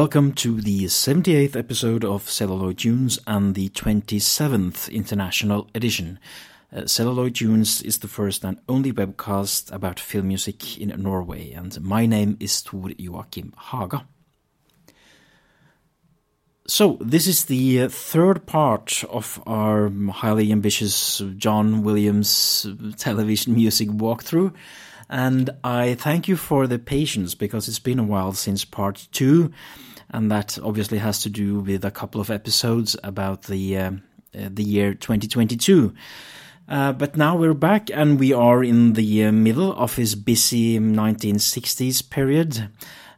[0.00, 6.18] Welcome to the 78th episode of Celluloid Tunes and the 27th International Edition.
[6.74, 11.78] Uh, Celluloid Tunes is the first and only webcast about film music in Norway, and
[11.82, 14.06] my name is Tor Joachim Haga.
[16.66, 23.90] So, this is the uh, third part of our highly ambitious John Williams television music
[23.90, 24.54] walkthrough.
[25.10, 29.52] And I thank you for the patience because it's been a while since part two,
[30.08, 33.90] and that obviously has to do with a couple of episodes about the uh,
[34.32, 35.92] uh, the year 2022.
[36.68, 40.78] Uh, but now we're back, and we are in the uh, middle of his busy
[40.78, 42.68] 1960s period.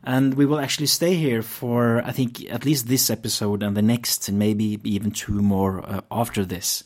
[0.02, 3.82] And we will actually stay here for, I think, at least this episode and the
[3.82, 6.82] next, and maybe even two more uh, after this.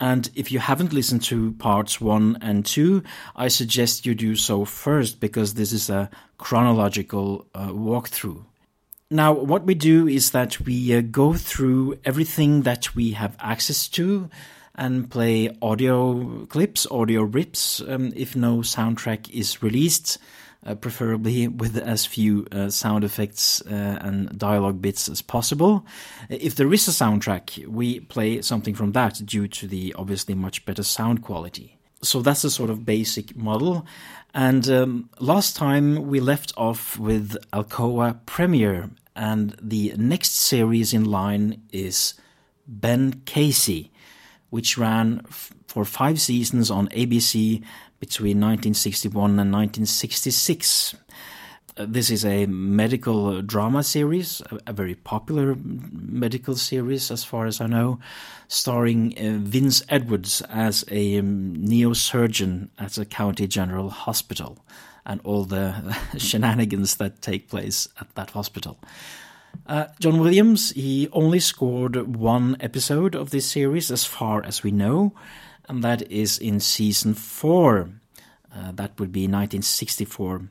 [0.00, 3.02] And if you haven't listened to parts one and two,
[3.36, 8.44] I suggest you do so first because this is a chronological uh, walkthrough.
[9.10, 13.88] Now, what we do is that we uh, go through everything that we have access
[13.88, 14.30] to
[14.74, 20.16] and play audio clips, audio rips, um, if no soundtrack is released
[20.64, 25.86] uh, preferably with as few uh, sound effects uh, and dialogue bits as possible.
[26.28, 30.64] If there is a soundtrack, we play something from that due to the obviously much
[30.64, 31.78] better sound quality.
[32.02, 33.86] So that's the sort of basic model.
[34.32, 41.04] And um, last time we left off with Alcoa Premiere, and the next series in
[41.04, 42.14] line is
[42.66, 43.90] Ben Casey,
[44.50, 47.62] which ran f- for five seasons on ABC
[48.00, 50.94] between 1961 and 1966.
[51.76, 57.46] Uh, this is a medical drama series, a, a, very popular medical series as far
[57.46, 58.00] as I know,
[58.48, 64.58] starring uh, Vince Edwards as a um, neurosurgeon at a county general hospital
[65.06, 68.78] and all the shenanigans that take place at that hospital.
[69.66, 74.70] Uh, John Williams, he only scored one episode of this series as far as we
[74.70, 75.12] know,
[75.70, 77.88] and that is in season four.
[78.52, 80.42] Uh, that would be 1964.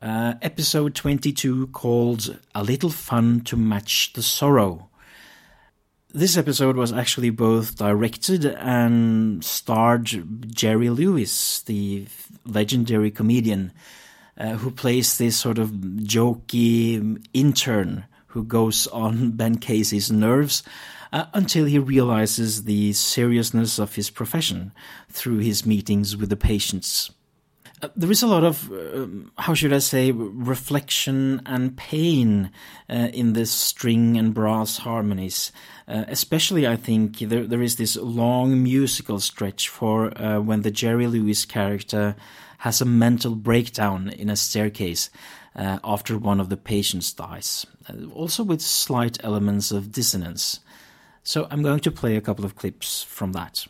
[0.00, 4.88] Uh, episode 22 called A Little Fun to Match the Sorrow.
[6.14, 10.08] This episode was actually both directed and starred
[10.54, 12.06] Jerry Lewis, the
[12.46, 13.72] legendary comedian,
[14.38, 20.62] uh, who plays this sort of jokey intern who goes on Ben Casey's nerves
[21.12, 24.72] uh, until he realizes the seriousness of his profession
[25.08, 27.10] through his meetings with the patients.
[27.82, 32.50] Uh, there is a lot of, um, how should I say, reflection and pain
[32.90, 35.50] uh, in the string and brass harmonies.
[35.88, 40.70] Uh, especially, I think there there is this long musical stretch for uh, when the
[40.70, 42.16] Jerry Lewis character
[42.58, 45.08] has a mental breakdown in a staircase
[45.56, 47.66] uh, after one of the patients dies,
[48.12, 50.60] also with slight elements of dissonance.
[51.22, 53.66] So I'm going to play a couple of clips from that.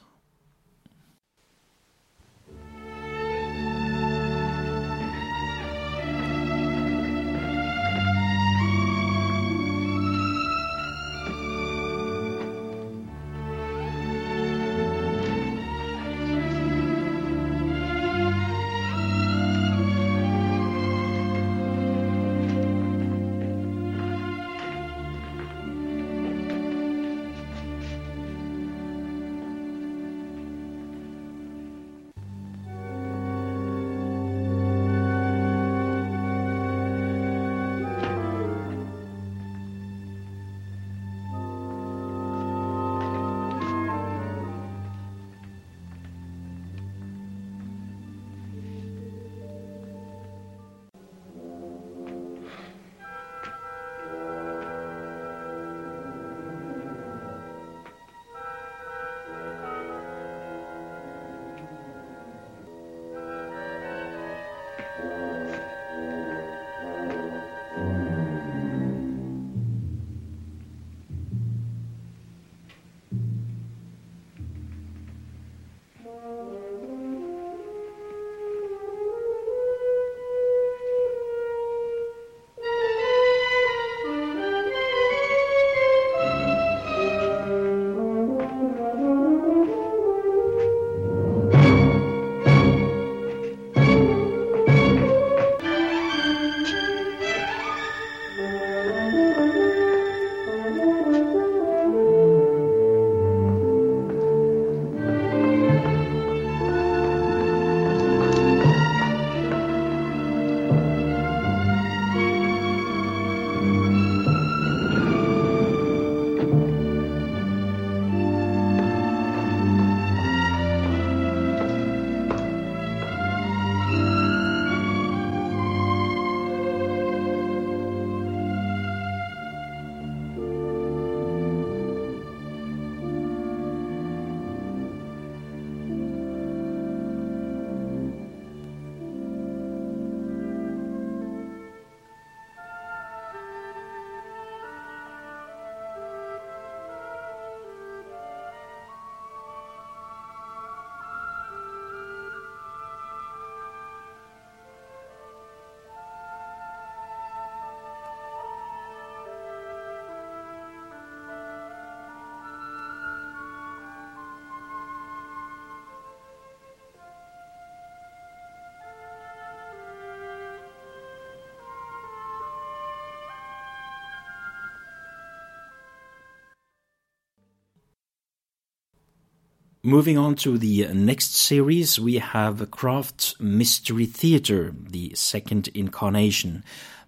[179.82, 186.64] Moving on to the next series, we have Kraft Mystery Theater, the second incarnation.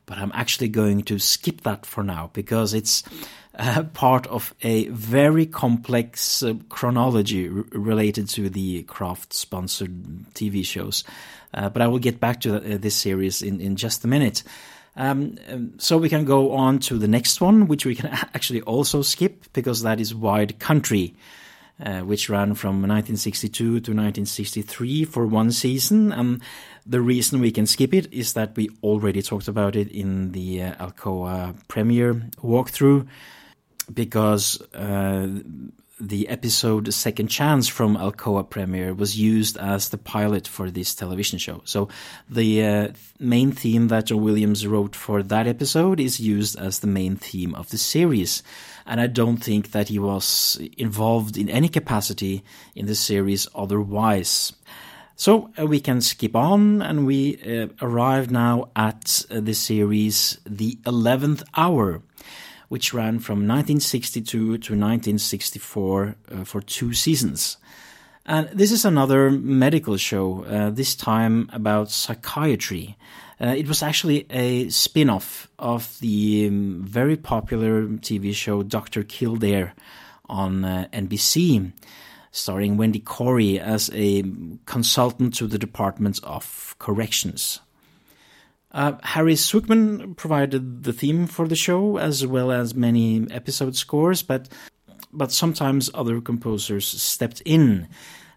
[0.07, 3.03] But I'm actually going to skip that for now because it's
[3.59, 10.65] uh, part of a very complex uh, chronology r- related to the Kraft sponsored TV
[10.65, 11.05] shows.
[11.53, 14.45] Uh, but I will get back to uh, this series in, in just a minute.
[14.97, 18.63] Um, um, so we can go on to the next one, which we can actually
[18.63, 21.15] also skip because that is Wide Country
[21.81, 26.13] uh, which ran from 1962 to 1963 for one season.
[26.13, 26.43] And
[26.87, 30.63] the reason we can skip it is that we already talked about it in the
[30.63, 33.07] uh, Alcoa Premiere walkthrough,
[33.93, 35.29] because uh,
[36.03, 41.39] the episode Second Chance from Alcoa Premiere was used as the pilot for this television
[41.39, 41.63] show.
[41.65, 41.89] So
[42.29, 42.89] the uh,
[43.21, 47.55] main theme that John Williams wrote for that episode is used as the main theme
[47.55, 48.43] of the series.
[48.85, 52.43] And I don't think that he was involved in any capacity
[52.75, 54.53] in the series otherwise.
[55.15, 60.41] So uh, we can skip on and we uh, arrive now at uh, the series
[60.45, 62.03] The 11th Hour
[62.73, 67.59] which ran from 1962 to 1964 uh, for two seasons.
[68.25, 72.97] And this is another medical show, uh, this time about psychiatry.
[73.39, 79.03] Uh, it was actually a spin off of the um, very popular TV show Dr.
[79.03, 79.75] Kildare
[80.31, 81.73] on uh, NBC,
[82.31, 84.25] starring Wendell Corey as a
[84.65, 87.61] consultant to the Department of Corrections.
[88.73, 94.23] Uh, Harry Sukman provided the theme for the show as well as many episode scores,
[94.23, 94.49] but
[95.13, 97.87] but sometimes other composers stepped in.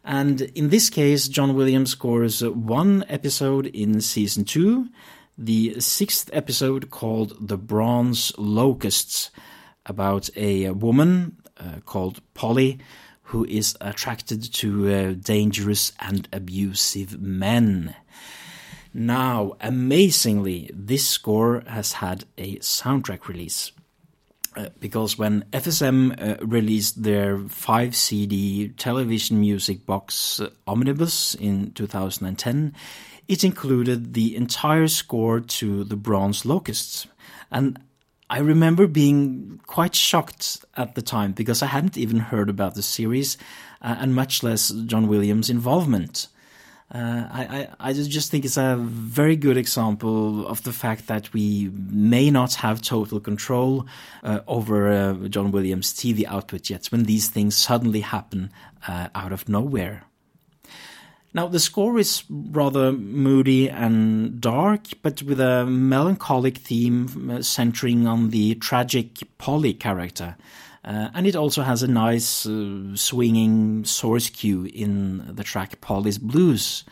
[0.04, 4.90] And in this case, John Williams scores one episode in season two,
[5.38, 9.32] the sixth episode called The Bronze Locusts,
[9.86, 12.80] about a woman uh, called Polly
[13.30, 17.96] who is attracted to uh, dangerous and abusive men.
[18.98, 23.74] Now, amazingly, this score has had a soundtrack release.
[24.56, 31.74] Uh, because when FSM uh, released their 5 CD television music box uh, Omnibus in
[31.74, 32.74] 2010,
[33.28, 37.06] it included the entire score to The Bronze Locusts.
[37.52, 37.78] And
[38.30, 42.82] I remember being quite shocked at the time because I hadn't even heard about the
[42.82, 43.38] series
[43.82, 46.30] uh, and much less John Williams' involvement.
[46.94, 51.72] Uh, I, I, just think it's a very good example of the fact that we
[51.74, 53.88] may not have total control
[54.24, 58.52] uh, over uh, John Williams' TV output yet when these things suddenly happen
[58.88, 60.04] uh, out of nowhere.
[61.34, 68.06] Now, the score is rather moody and dark, but with a melancholic theme uh, centering
[68.06, 70.38] on the tragic Polly character.
[70.86, 76.20] Uh, and it also has a nice uh, swinging source cue in the track Polly's
[76.20, 76.84] Blues.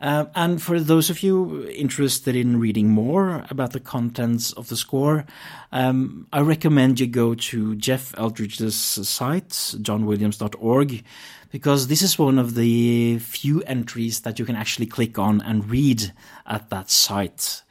[0.00, 4.76] Uh, and for those of you interested in reading more about the contents of the
[4.76, 5.26] score,
[5.72, 11.04] um, I recommend you go to Jeff Eldridge's site, johnwilliams.org,
[11.50, 15.68] because this is one of the few entries that you can actually click on and
[15.68, 16.10] read
[16.46, 17.62] at that site.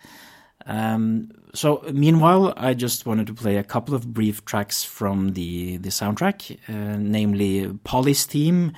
[0.68, 5.78] Um, so meanwhile, I just wanted to play a couple of brief tracks from the
[5.78, 8.74] the soundtrack, uh, namely Polly's theme,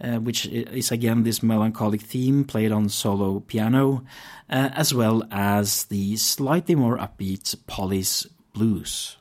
[0.00, 4.04] uh, which is again this melancholic theme played on solo piano,
[4.48, 9.16] uh, as well as the slightly more upbeat Polly's blues.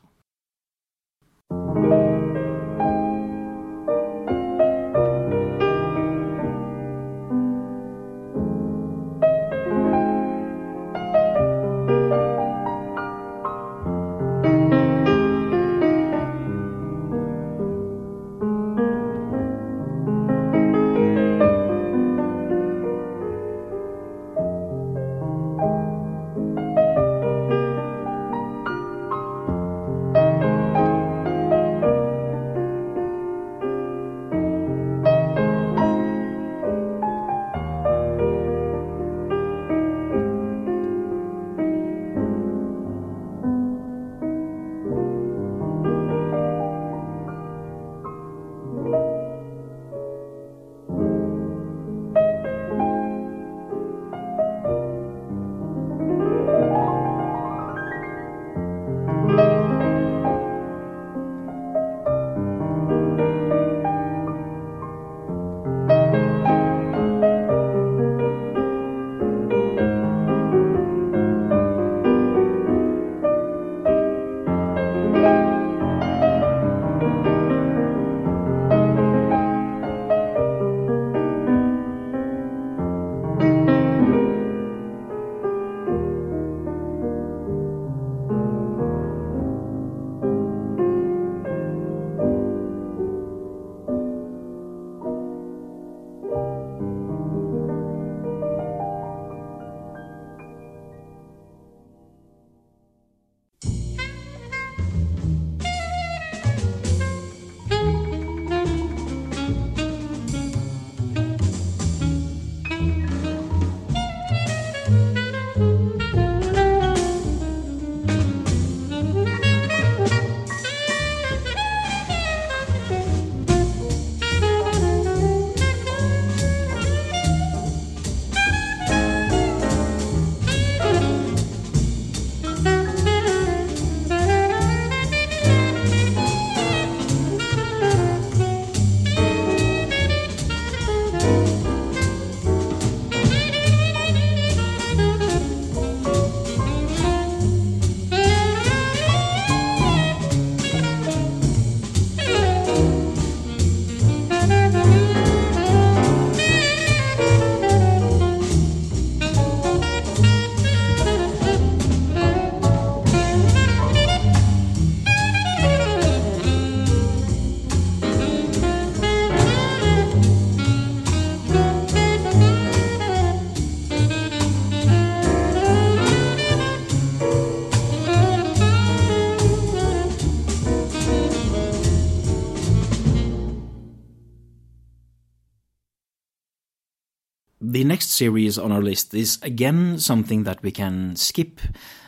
[188.00, 191.60] Next series on our list is again something that we can skip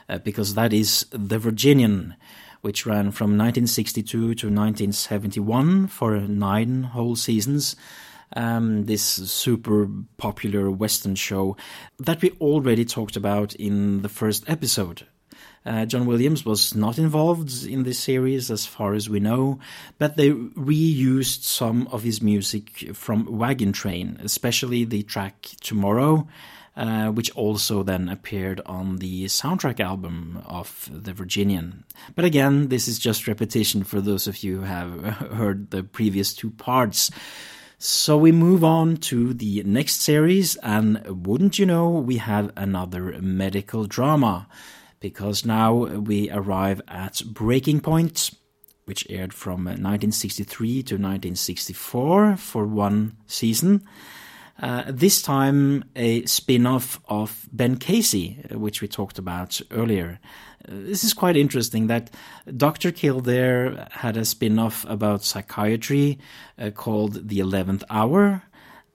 [0.07, 2.15] uh, because that is The Virginian,
[2.61, 7.75] which ran from 1962 to 1971 for nine whole seasons.
[8.37, 11.57] Um, this super popular Western show
[11.99, 15.05] that we already talked about in the first episode.
[15.65, 19.59] Uh, John Williams was not involved in this series, as far as we know,
[19.99, 26.27] but they reused some of his music from Wagon Train, especially the track Tomorrow,
[26.75, 31.83] uh, which also then appeared on the soundtrack album of The Virginian.
[32.15, 35.03] But again, this is just repetition for those of you who have
[35.33, 37.11] heard the previous two parts.
[37.77, 43.19] So we move on to the next series, and wouldn't you know, we have another
[43.21, 44.47] medical drama
[45.01, 48.31] because now we arrive at Breaking Point,
[48.85, 53.83] which aired from 1963 to 1964 for one season.
[54.61, 60.19] Uh, this time, a spin off of Ben Casey, which we talked about earlier.
[60.67, 62.11] Uh, this is quite interesting that
[62.55, 62.91] Dr.
[62.91, 66.19] Kildare had a spin off about psychiatry
[66.59, 68.43] uh, called The Eleventh Hour,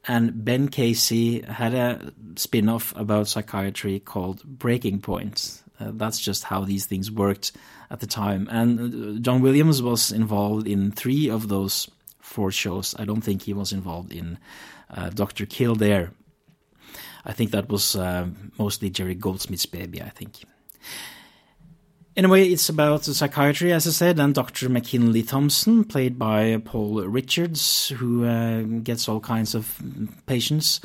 [0.07, 5.65] and Ben Casey had a spin off about psychiatry called Breaking Point.
[5.79, 7.53] Uh, that's just how these things worked
[7.91, 8.49] at the time.
[8.51, 11.91] And uh, John Williams was involved in three of those
[12.21, 12.95] four shows.
[12.99, 14.39] I don't think he was involved in
[14.91, 15.47] uh, Dr.
[15.47, 16.13] Kildare.
[17.25, 18.29] I think that was uh,
[18.59, 20.45] mostly Jerry Goldsmith's baby, I think.
[22.17, 24.71] Anyway, it's about psychiatry, as I said, and Dr.
[24.71, 29.79] McKinley Thompson, played by Paul Richards, who uh, gets all kinds of
[30.25, 30.81] patients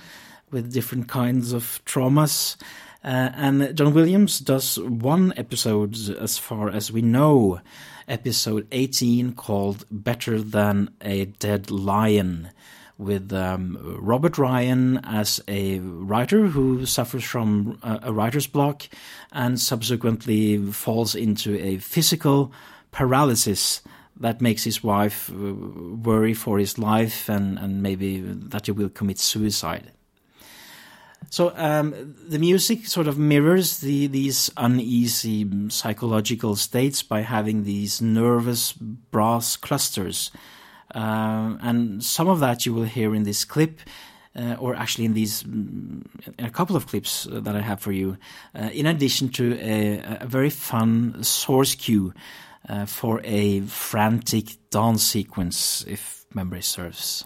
[0.51, 2.57] with different kinds of traumas.
[3.03, 7.59] Uh, and John Williams does one episode, as far as we know,
[8.07, 12.51] episode 18, called Better Than a Dead Lion,
[12.99, 18.87] with um, Robert Ryan as a writer who suffers from a, a writer's block
[19.31, 22.51] and subsequently falls into a physical
[22.91, 23.81] paralysis
[24.19, 28.89] that makes his wife uh, worry for his life and, and maybe that he will
[28.89, 29.91] commit suicide.
[31.31, 38.01] So um, the music sort of mirrors the, these uneasy psychological states by having these
[38.01, 40.31] nervous brass clusters,
[40.93, 43.79] uh, and some of that you will hear in this clip.
[44.33, 46.05] Uh, or actually in these in
[46.39, 48.15] a couple of clips that I have for you,
[48.55, 52.13] uh, in addition to a, a, very fun source cue
[52.69, 57.25] uh, for a frantic dance sequence, if memory serves.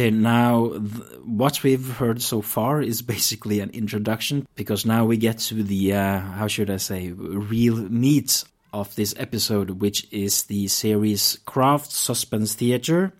[0.00, 0.68] Okay, now
[1.26, 5.92] what we've heard so far is basically an introduction because now we get to the,
[5.92, 11.92] uh, how should I say, real meat of this episode, which is the series Kraft
[11.92, 13.12] Suspense Theater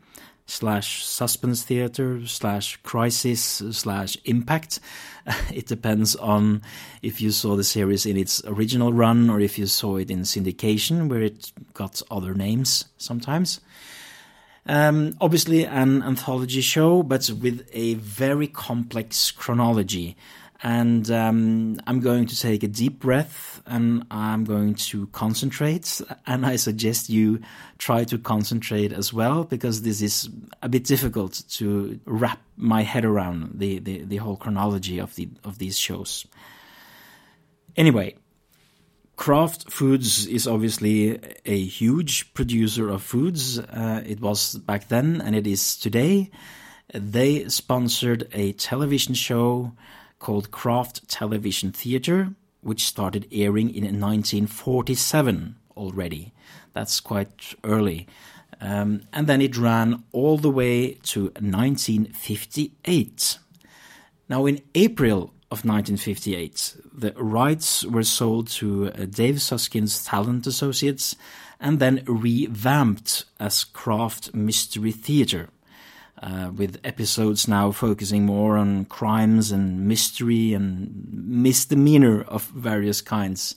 [0.46, 4.80] slash suspense theater slash crisis slash impact.
[5.52, 6.62] It depends on
[7.02, 10.20] if you saw the series in its original run or if you saw it in
[10.20, 13.60] syndication, where it got other names sometimes.
[14.70, 20.16] Um, obviously, an anthology show, but with a very complex chronology.
[20.62, 26.00] And um, I'm going to take a deep breath and I'm going to concentrate.
[26.24, 27.40] And I suggest you
[27.78, 30.28] try to concentrate as well, because this is
[30.62, 35.28] a bit difficult to wrap my head around the, the, the whole chronology of, the,
[35.42, 36.26] of these shows.
[37.76, 38.14] Anyway,
[39.20, 43.58] Kraft Foods is obviously a huge producer of foods.
[43.58, 46.30] Uh, it was back then and it is today.
[46.94, 49.74] They sponsored a television show
[50.20, 56.32] called Kraft Television Theater, which started airing in 1947 already.
[56.72, 58.06] That's quite early.
[58.58, 63.38] Um, and then it ran all the way to 1958.
[64.30, 71.16] Now, in April of 1958, the rights were sold to uh, Dave Susskind's Talent Associates
[71.58, 75.48] and then revamped as Kraft Mystery Theater,
[76.22, 83.56] uh, with episodes now focusing more on crimes and mystery and misdemeanor of various kinds,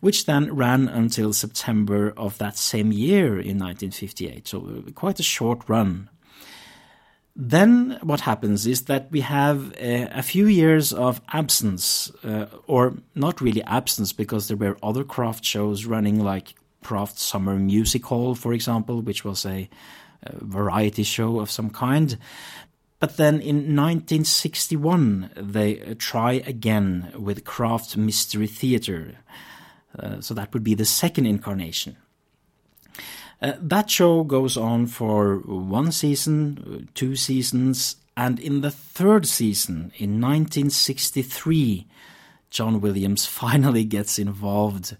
[0.00, 4.48] which then ran until September of that same year in 1958.
[4.48, 6.08] So, uh, quite a short run
[7.40, 12.94] then what happens is that we have a, a few years of absence, uh, or
[13.14, 18.34] not really absence, because there were other Kraft shows running, like Kraft Summer Music Hall,
[18.34, 19.70] for example, which was a,
[20.24, 22.18] a variety show of some kind.
[22.98, 29.14] But then in 1961, they uh, try again with Kraft Mystery Theater.
[29.96, 31.96] Uh, so that would be the second incarnation.
[33.40, 39.92] Uh, that show goes on for one season, two seasons, and in the third season,
[39.96, 41.86] in 1963,
[42.50, 44.96] John Williams finally gets involved.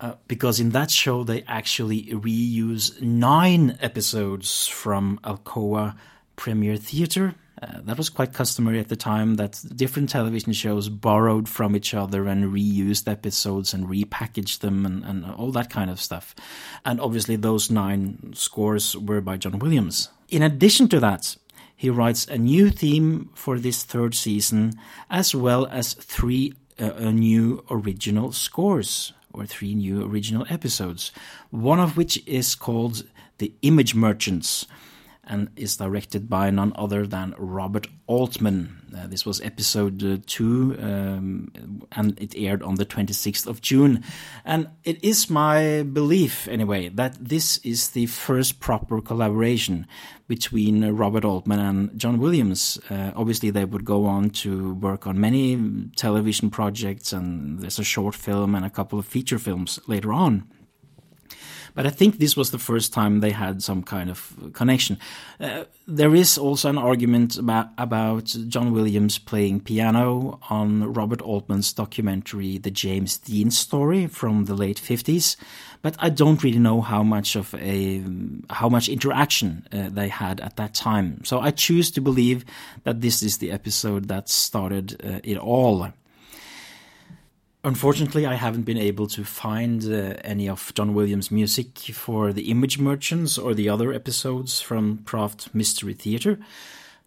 [0.00, 5.94] Uh, because in that show, they actually reuse nine episodes from Alcoa
[6.36, 11.48] Premiere Theatre uh, that was quite customary at the time that different television shows borrowed
[11.48, 16.00] from each other and reused episodes and repackaged them and, and all that kind of
[16.00, 16.34] stuff.
[16.84, 20.08] And obviously, those nine scores were by John Williams.
[20.28, 21.36] In addition to that,
[21.76, 24.72] he writes a new theme for this third season,
[25.10, 31.12] as well as three uh, new original scores or three new original episodes,
[31.50, 33.04] one of which is called
[33.38, 34.66] The Image Merchants
[35.24, 38.76] and is directed by none other than Robert Altman.
[38.96, 41.52] Uh, this was episode uh, two, um,
[41.92, 44.02] and it aired on the 26th of June.
[44.44, 49.86] And it is my belief, anyway, that this is the first proper collaboration
[50.26, 52.80] between uh, Robert Altman and John Williams.
[52.90, 55.56] Uh, obviously, they would go on to work on many
[55.96, 60.48] television projects, and there's a short film and a couple of feature films later on.
[61.74, 64.98] But I think this was the first time they had some kind of connection.
[65.38, 71.72] Uh, there is also an argument about, about John Williams playing piano on Robert Altman's
[71.72, 75.36] documentary, The James Dean Story from the late 50s.
[75.82, 78.04] But I don't really know how much of a
[78.50, 81.24] how much interaction uh, they had at that time.
[81.24, 82.44] So I choose to believe
[82.84, 85.90] that this is the episode that started uh, it all.
[87.62, 92.50] Unfortunately, I haven't been able to find uh, any of John Williams' music for the
[92.50, 96.38] Image Merchants or the other episodes from Kraft Mystery Theater,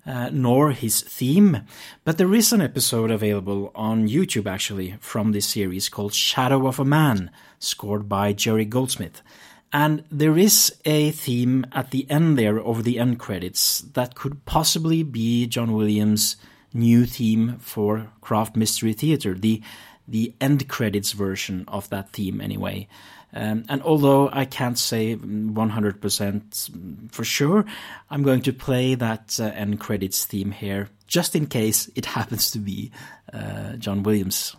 [0.05, 1.61] uh, nor his theme.
[2.03, 6.79] But there is an episode available on YouTube actually from this series called Shadow of
[6.79, 9.23] a Man, scored by Jerry Goldsmith.
[9.71, 14.45] And there is a theme at the end there over the end credits that could
[14.45, 16.35] possibly be John Williams'
[16.75, 19.33] new theme for Kraft Mystery Theater.
[19.33, 19.63] The
[20.07, 22.87] the end credits version of that theme anyway.
[23.35, 27.65] Um, and although I can't say 100% for sure,
[28.09, 32.51] I'm going to play that uh, end credits theme here, just in case it happens
[32.51, 32.91] to be
[33.31, 34.55] uh, John Williams.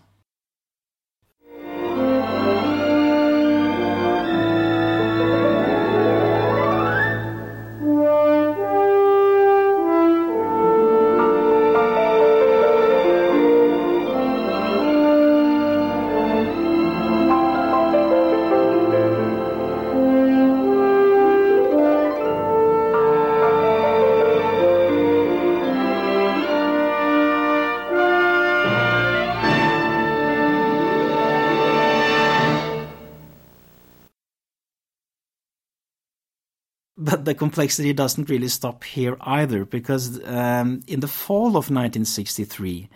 [37.25, 42.89] The complexity doesn't really stop here either, because um, in the fall of 1963,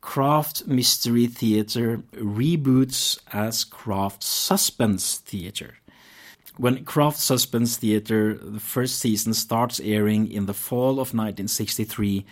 [0.00, 5.78] Kraft Mystery Theater reboots as Kraft Suspense Theater.
[6.56, 12.24] When Kraft Suspense Theater, the first season starts airing in the fall of 1963,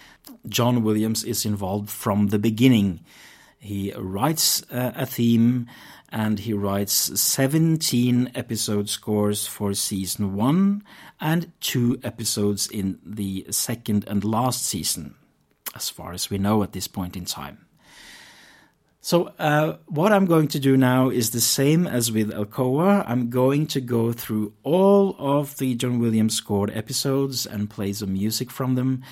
[0.48, 3.00] John Williams is involved from the beginning.
[3.58, 5.66] He writes uh, a theme
[6.10, 10.82] and he writes 17 episode scores for season 1
[11.20, 15.14] and 2 episodes in the second and last season,
[15.74, 17.64] as far as we know at this point in time.
[19.04, 23.04] So, uh, what I'm going to do now is the same as with Alcoa.
[23.06, 28.14] I'm going to go through all of the John Williams scored episodes and play some
[28.14, 29.02] music from them.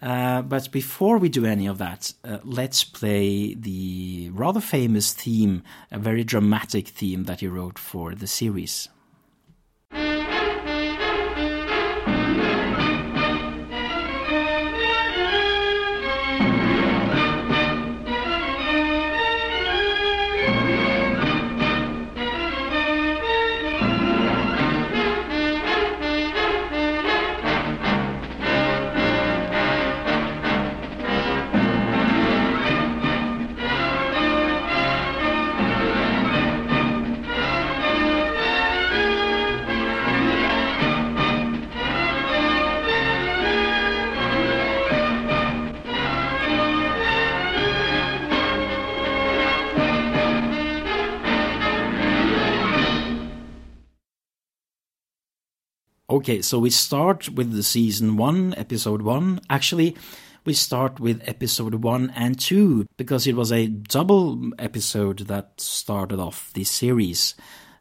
[0.00, 5.64] Uh, but before we do any of that, uh, let's play the rather famous theme,
[5.90, 8.88] a very dramatic theme that he wrote for the series.
[12.06, 12.49] Thank you.
[56.20, 59.40] Okay, so we start with the season one, episode one.
[59.48, 59.96] Actually,
[60.44, 66.20] we start with episode one and two because it was a double episode that started
[66.20, 67.34] off this series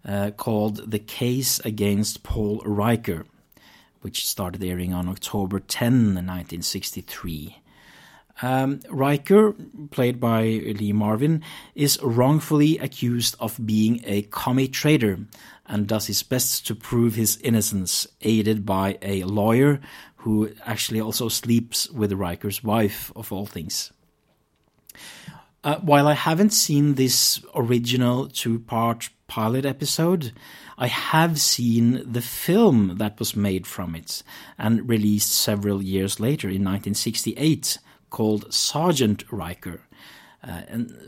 [0.05, 3.25] uh, called The Case Against Paul Riker,
[4.03, 7.57] which started airing on October 10, 1963.
[8.41, 9.53] Um, Riker,
[9.91, 11.43] played by Lee Marvin,
[11.75, 15.19] is wrongfully accused of being a commie trader
[15.69, 19.79] and does his best to prove his innocence, aided by a lawyer
[20.17, 23.91] who actually also sleeps with Riker's wife, of all things.
[25.63, 30.33] Uh, while I haven't seen this original two part pilot episode,
[30.77, 34.23] I have seen the film that was made from it
[34.57, 37.77] and released several years later in 1968
[38.09, 39.81] called Sergeant Riker.
[40.41, 40.61] Uh,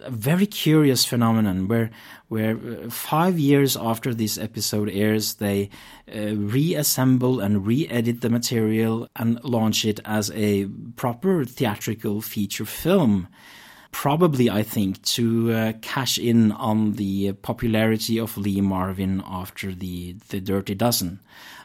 [0.04, 1.90] a very curious phenomenon where
[2.28, 5.70] where uh, five years after this episode airs, they
[6.14, 10.66] uh, reassemble and re-edit the material and launch it as a
[10.96, 13.30] proper theatrical feature film.
[13.92, 20.14] Probably, I think, to uh, cash in on the popularity of Lee Marvin after the
[20.28, 21.22] the Dirty Dozen.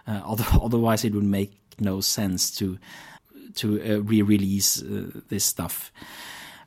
[0.06, 2.78] Uh, although, otherwise, it would make no sense to
[3.56, 5.92] to uh, re-release uh, this stuff.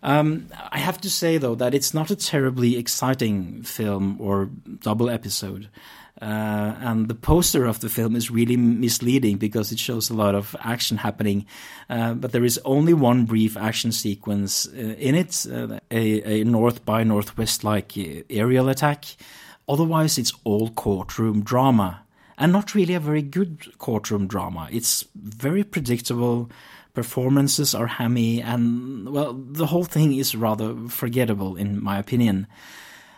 [0.02, 4.50] Um, I have to say though that it's not a terribly exciting film or
[4.82, 5.70] double episode.
[6.22, 10.36] Uh, and the poster of the film is really misleading because it shows a lot
[10.36, 11.46] of action happening,
[11.90, 16.44] uh, but there is only one brief action sequence uh, in it, uh, a, a,
[16.44, 17.94] north by northwest like
[18.30, 19.06] aerial attack.
[19.70, 22.02] Otherwise, it's all courtroom drama,
[22.38, 24.68] and not really a very good courtroom drama.
[24.74, 26.50] It's very predictable
[26.94, 32.48] performances are hammy, and well, the whole thing is rather forgettable in my opinion.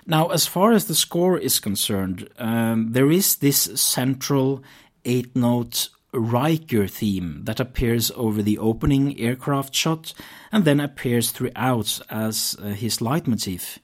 [0.05, 4.63] Now, as far as the score is concerned, um, there is this central
[5.05, 10.13] eight note Riker theme that appears over the opening aircraft shot
[10.51, 13.79] and then appears throughout as uh, his leitmotif.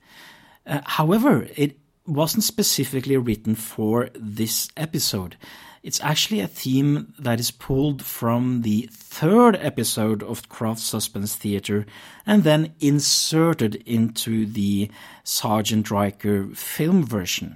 [0.66, 5.38] Uh, however, it wasn't specifically written for this episode.
[5.88, 11.86] It's actually a theme that is pulled from the third episode of Kraft Suspense Theater
[12.26, 14.92] and then inserted into the
[15.24, 17.56] Sergeant Riker film version.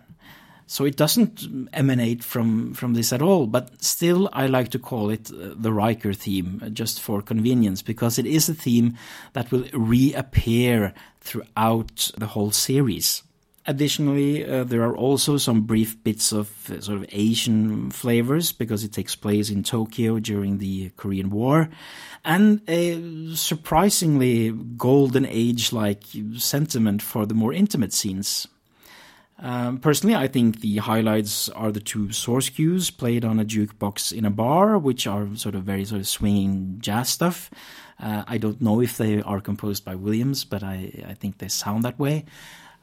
[0.66, 5.10] So it doesn't emanate from, from this at all, but still I like to call
[5.10, 8.98] it uh, the Riker theme just for convenience because it is a theme
[9.34, 13.24] that will reappear throughout the whole series.
[13.68, 18.84] Additionally, uh, there are also some brief bits of uh, sort of Asian flavors because
[18.84, 21.70] it takes place in Tokyo during the Korean War,
[22.26, 26.06] and a surprisingly golden age like
[26.38, 28.48] sentiment for the more intimate scenes.
[29.38, 34.12] Um, personally, I think the highlights are the two source cues played on a jukebox
[34.12, 37.50] in a bar, which are sort of very sort of swinging jazz stuff.
[38.00, 41.48] Uh, I don't know if they are composed by Williams, but I, I think they
[41.48, 42.26] sound that way.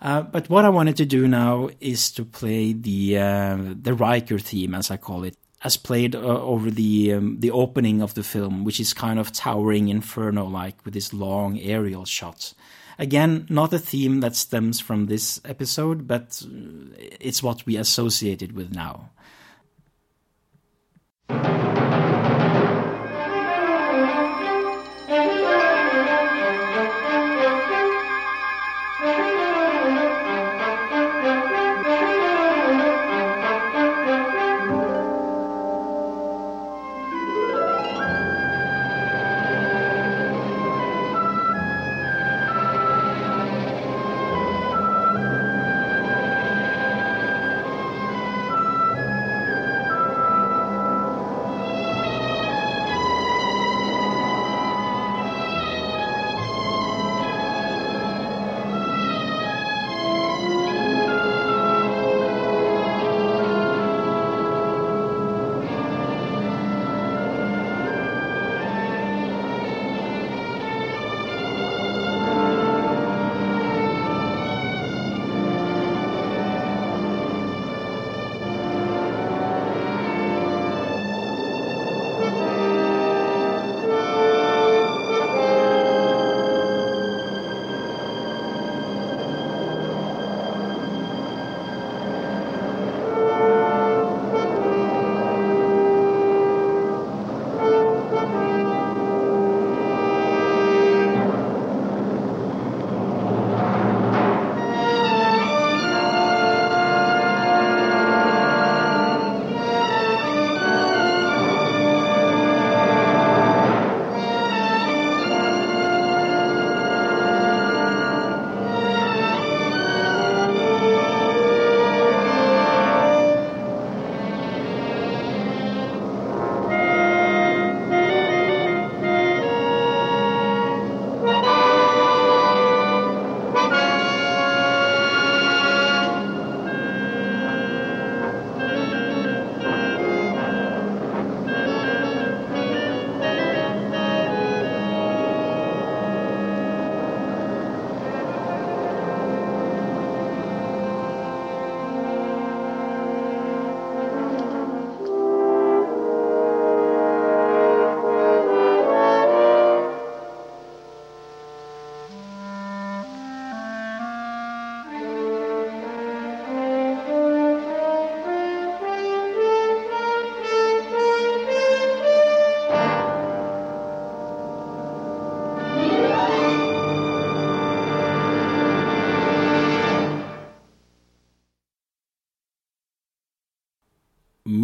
[0.01, 4.39] Uh, but what I wanted to do now is to play the uh, the Riker
[4.39, 5.37] theme, as I call it.
[5.65, 9.33] as played uh, over the um, the opening of the film, which is kind of
[9.33, 12.55] towering inferno like with this long aerial shot.
[12.99, 18.43] Again, not a theme that stems from this episode, but uh, it's what we associate
[18.43, 19.11] it with now.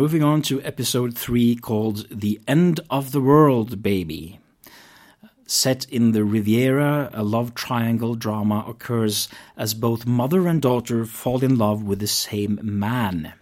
[0.05, 4.39] Moving on to episode 3 called The End of the World Baby.
[5.47, 11.43] Set in the Riviera, a love triangle drama occurs as both mother and daughter fall
[11.43, 13.33] in love with the same man.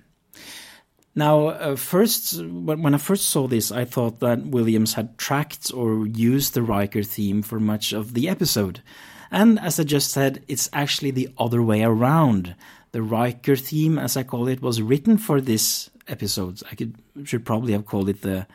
[1.16, 6.06] Now, uh, first, when I first saw this, I thought that Williams had tracked or
[6.06, 8.84] used the Ryker theme for much of the episode.
[9.32, 12.54] And as I just said, it's actually the other way around.
[12.92, 16.62] The Ryker theme, as I call it, was written for this episodes.
[16.70, 18.46] I could should probably have called it the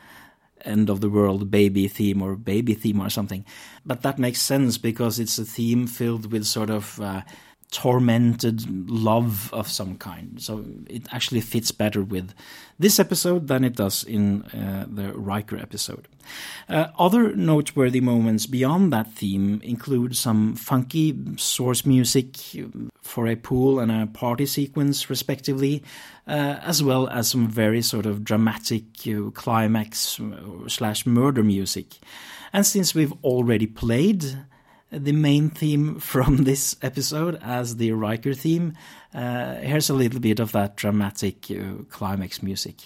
[0.64, 3.44] end of the world baby theme or baby theme or something.
[3.86, 7.22] But that makes sense because it's a theme filled with sort of uh,
[7.70, 10.40] tormented love of some kind.
[10.40, 12.32] So it actually fits better with
[12.78, 16.08] this episode than it does in uh, the Ryker episode.
[16.68, 22.36] Uh, other noteworthy moments beyond that theme include some funky source music
[23.02, 25.82] for a pool and a party sequence, respectively,
[26.26, 31.98] uh, as well as some very sort of dramatic uh, climax uh, slash murder music.
[32.52, 34.24] And since we've already played
[34.90, 38.74] the main theme from this episode as the Ryker theme.
[39.14, 42.76] Uh, here's a little bit of that dramatic uh, climax music.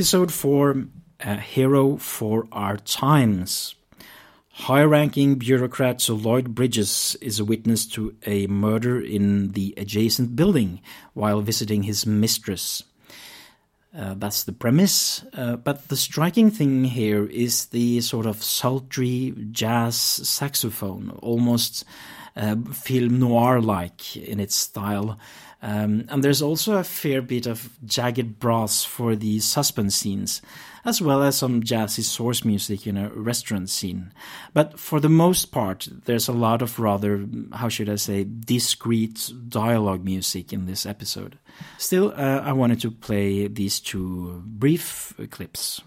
[0.00, 0.86] Episode 4
[1.20, 3.74] A Hero for Our Times.
[4.48, 10.34] High ranking bureaucrat Sir Lloyd Bridges is a witness to a murder in the adjacent
[10.34, 10.80] building
[11.12, 12.82] while visiting his mistress.
[13.94, 15.22] Uh, that's the premise.
[15.34, 21.84] Uh, but the striking thing here is the sort of sultry jazz saxophone, almost
[22.36, 25.18] uh, film noir like in its style.
[25.62, 30.40] Um, and there's also a fair bit of jagged brass for the suspense scenes,
[30.84, 34.12] as well as some jazzy source music in a restaurant scene.
[34.54, 39.32] But for the most part, there's a lot of rather, how should I say, discreet
[39.48, 41.38] dialogue music in this episode.
[41.76, 45.82] Still, uh, I wanted to play these two brief clips.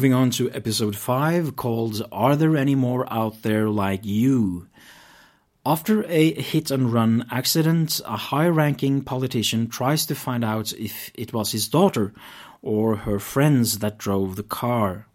[0.00, 4.66] Moving on to episode 5 called Are There Any More Out There Like You?
[5.66, 11.10] After a hit and run accident, a high ranking politician tries to find out if
[11.12, 12.14] it was his daughter
[12.62, 15.06] or her friends that drove the car.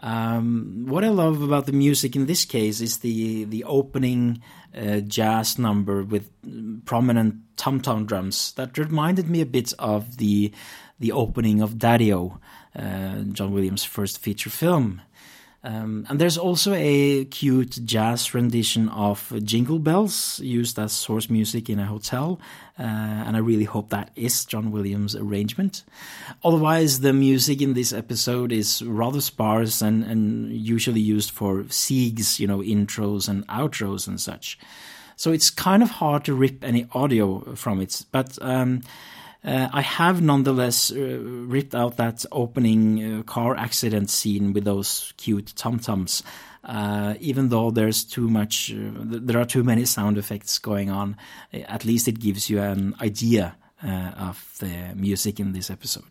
[0.00, 4.42] Um, what I love about the music in this case is the the opening
[4.74, 6.30] uh, jazz number with
[6.84, 10.52] prominent tom tom drums that reminded me a bit of the
[10.98, 12.38] the opening of Daddy-O,
[12.78, 15.02] uh, John Williams' first feature film.
[15.66, 21.68] Um, and there's also a cute jazz rendition of Jingle Bells used as source music
[21.68, 22.38] in a hotel,
[22.78, 25.82] uh, and I really hope that is John Williams' arrangement.
[26.44, 32.38] Otherwise, the music in this episode is rather sparse and, and usually used for Siegs,
[32.38, 34.60] you know, intros and outros and such.
[35.16, 38.82] So it's kind of hard to rip any audio from it, but um,
[39.46, 45.14] uh, I have nonetheless uh, ripped out that opening uh, car accident scene with those
[45.16, 46.22] cute tom toms.
[46.64, 51.16] Uh, even though there's too much, uh, there are too many sound effects going on.
[51.52, 56.04] At least it gives you an idea uh, of the music in this episode.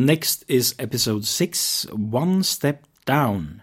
[0.00, 3.62] Next is episode 6 One Step Down.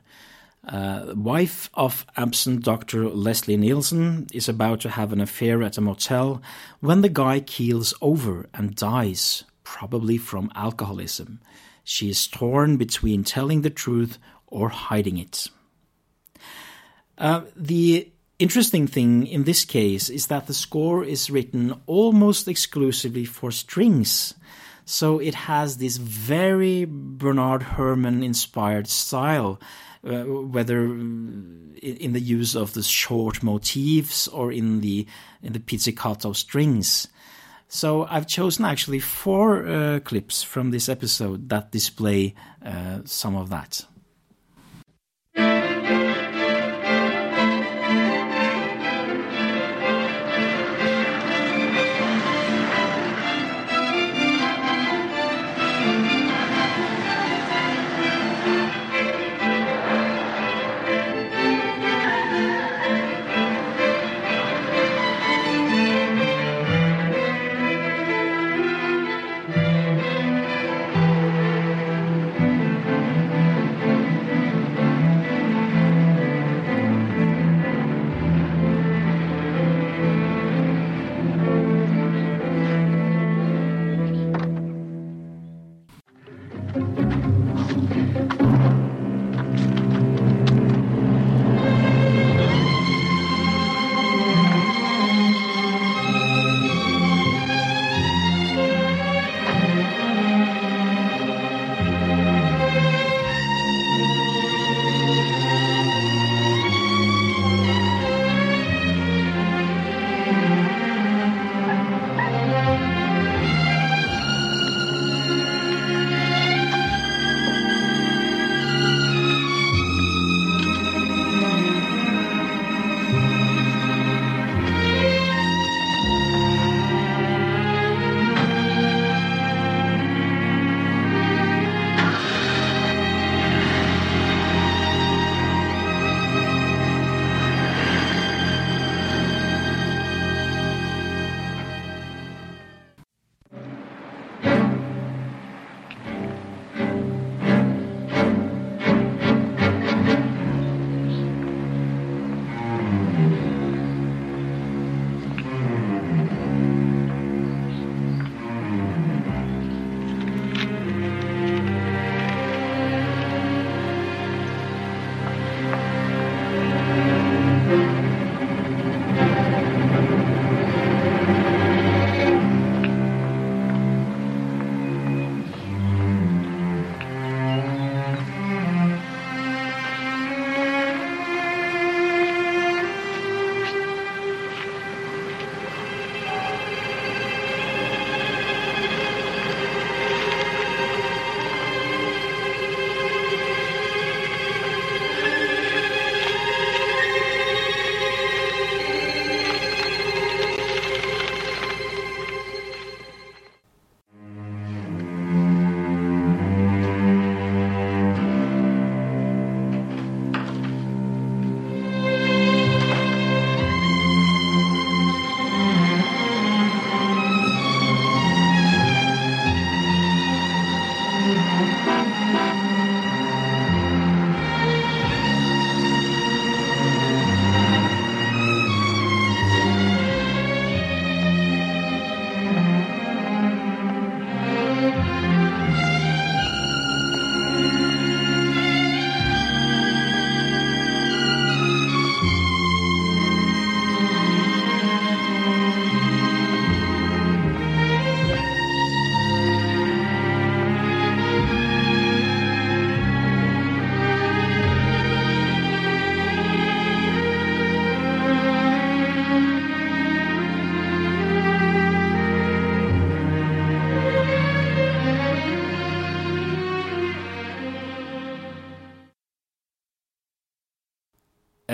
[0.63, 3.09] Uh, wife of absent Dr.
[3.09, 6.39] Leslie Nielsen is about to have an affair at a motel
[6.79, 11.41] when the guy keels over and dies, probably from alcoholism.
[11.83, 15.49] She is torn between telling the truth or hiding it.
[17.17, 23.25] Uh, the interesting thing in this case is that the score is written almost exclusively
[23.25, 24.35] for strings
[24.89, 29.59] So it has this very Bernard Herrmann inspired style,
[30.01, 35.05] uh, whether in the use of the short motifs or in the
[35.43, 37.09] in the pizzicato strings.
[37.67, 42.33] So I've chosen actually four uh, clips from this episode that display
[42.65, 43.85] uh, some of that.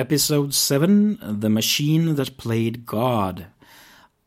[0.03, 3.45] Episode 7 The Machine That Played God.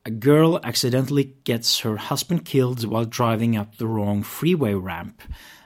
[0.06, 5.20] A girl accidentally gets her husband killed while driving up the wrong freeway ramp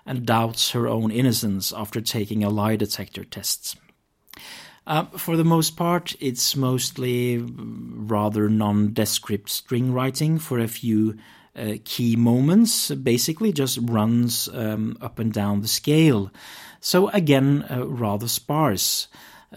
[0.05, 3.77] and doubts her own innocence after taking a lie detector test.
[4.85, 11.17] Uh, for the most part, it's mostly rather nondescript string writing for a few
[11.55, 16.33] uh, key moments, basically just runs um, up and down the scale.
[16.81, 19.07] So, again, uh, rather sparse.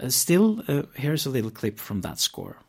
[0.00, 2.63] Uh, still, uh, here's a little clip from that score.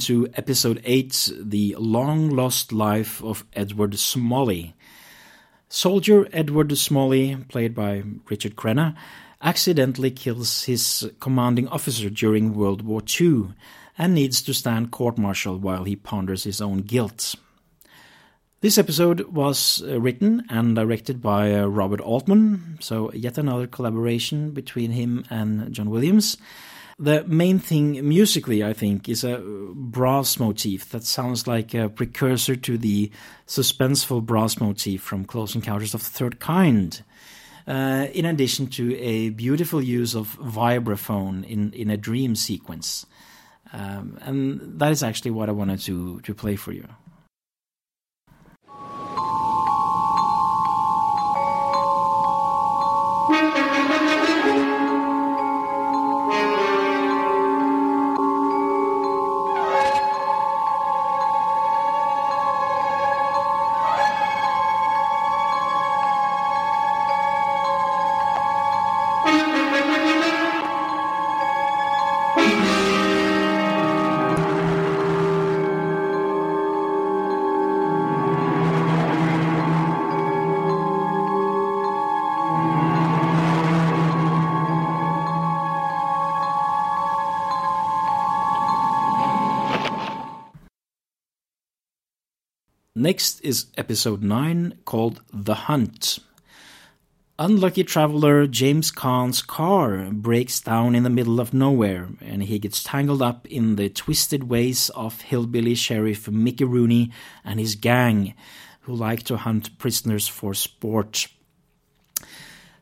[0.00, 4.74] To episode 8 The Long Lost Life of Edward Smalley.
[5.68, 8.96] Soldier Edward Smalley, played by Richard Crenna,
[9.42, 13.48] accidentally kills his commanding officer during World War II
[13.98, 17.34] and needs to stand court martial while he ponders his own guilt.
[18.62, 24.52] This episode was uh, written and directed by uh, Robert Altman, so yet another collaboration
[24.52, 26.38] between him and John Williams.
[27.00, 29.42] The main thing musically, I think, is a
[29.74, 33.10] brass motif that sounds like a precursor to the
[33.46, 37.02] suspenseful brass motif from Close Encounters of the Third Kind.
[37.66, 43.06] Uh, in addition to a beautiful use of vibraphone in, in a dream sequence.
[43.72, 46.86] Um, and that is actually what I wanted to, to play for you.
[93.20, 96.20] Next is episode 9 called The Hunt.
[97.38, 102.82] Unlucky traveler James Caan's car breaks down in the middle of nowhere and he gets
[102.82, 107.12] tangled up in the twisted ways of hillbilly sheriff Mickey Rooney
[107.44, 108.32] and his gang
[108.80, 111.26] who like to hunt prisoners for sport.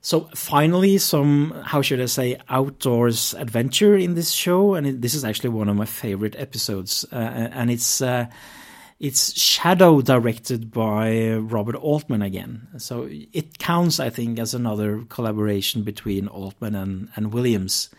[0.00, 5.24] So finally, some how should I say outdoors adventure in this show, and this is
[5.24, 8.26] actually one of my favorite episodes, uh, and it's uh,
[9.00, 12.66] it's shadow directed by Robert Altman again.
[12.78, 17.90] So it counts, I think, as another collaboration between Altman and, and Williams.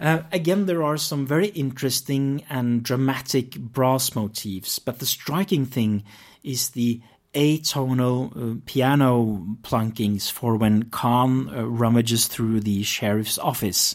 [0.00, 6.02] Uh, again, there are some very interesting and dramatic brass motifs, but the striking thing
[6.42, 7.00] is the
[7.34, 13.94] atonal uh, piano plunkings for when Caan uh, rummages through the sheriff's office.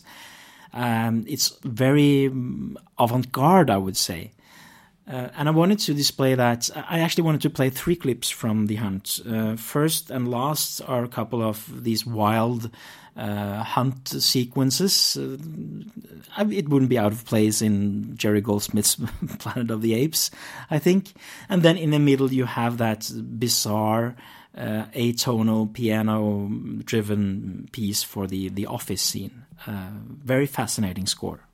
[0.74, 4.32] Um, it's very um, avant garde, I would say.
[5.10, 6.70] Uh, and I wanted to display that.
[6.76, 9.22] I actually wanted to play three clips from The Hunt.
[9.28, 12.70] Uh, first and last are a couple of these wild
[13.16, 15.16] uh, hunt sequences.
[15.18, 18.96] Uh, it wouldn't be out of place in Jerry Goldsmith's
[19.40, 20.30] Planet of the Apes,
[20.70, 21.14] I think.
[21.48, 24.16] And then in the middle, you have that bizarre.
[24.56, 26.50] Uh, atonal piano
[26.84, 29.46] driven piece for the, the office scene.
[29.68, 29.90] Uh,
[30.24, 31.47] very fascinating score.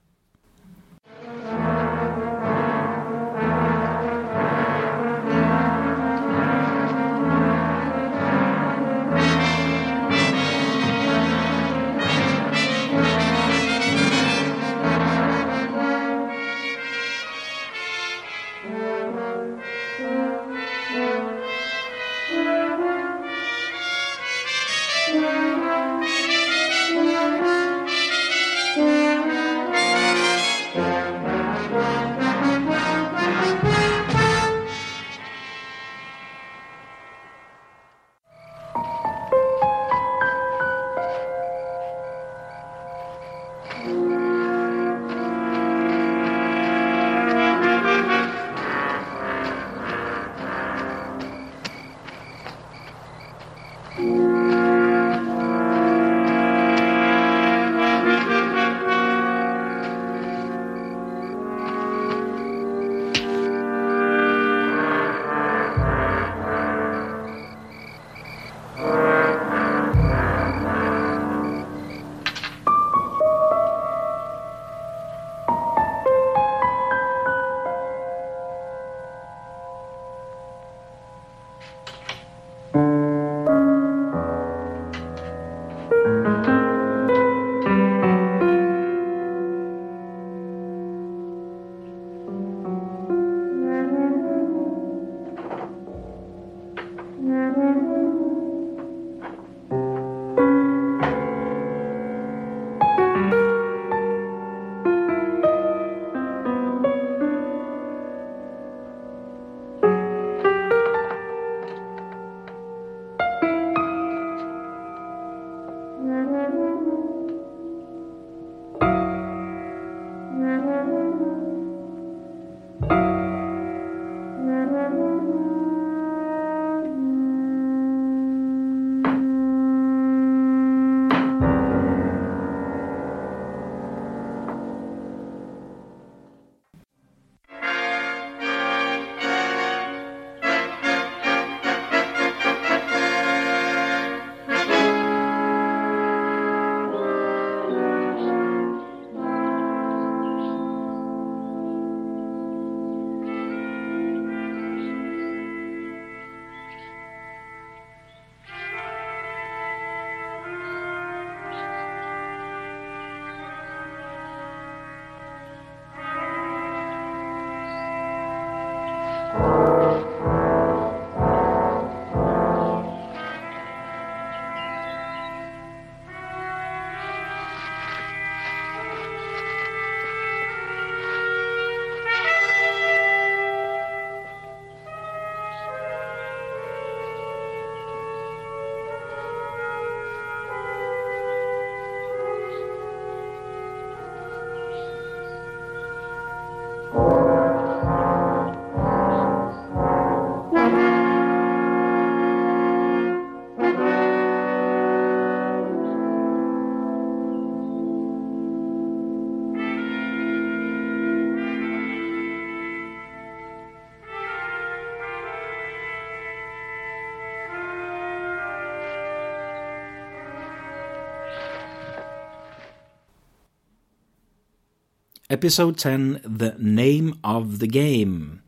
[225.34, 228.44] Episode 10 The Name of the Game.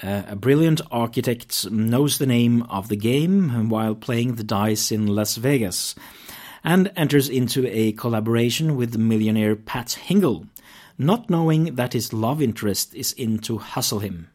[0.00, 5.08] Uh, a brilliant architect knows the name of the game while playing the dice in
[5.08, 5.96] Las Vegas
[6.62, 10.46] and enters into a collaboration with millionaire Pat Hingle,
[10.96, 14.30] not knowing that his love interest is in to hustle him.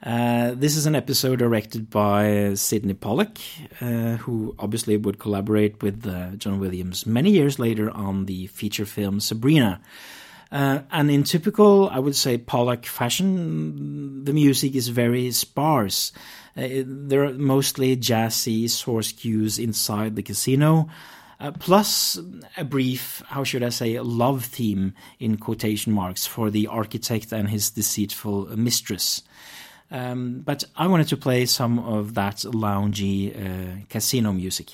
[0.00, 3.40] Uh, this is an episode directed by Sydney Pollack,
[3.80, 8.86] uh, who obviously would collaborate with uh, John Williams many years later on the feature
[8.86, 9.80] film Sabrina.
[10.50, 16.12] Uh, and in typical, I would say, Pollack fashion, the music is very sparse.
[16.56, 20.88] Uh, there are mostly jazzy source cues inside the casino,
[21.40, 22.18] uh, plus
[22.56, 27.48] a brief, how should I say, love theme in quotation marks for the architect and
[27.48, 29.22] his deceitful mistress.
[29.90, 34.72] Um, but I wanted to play some of that loungy uh, casino music.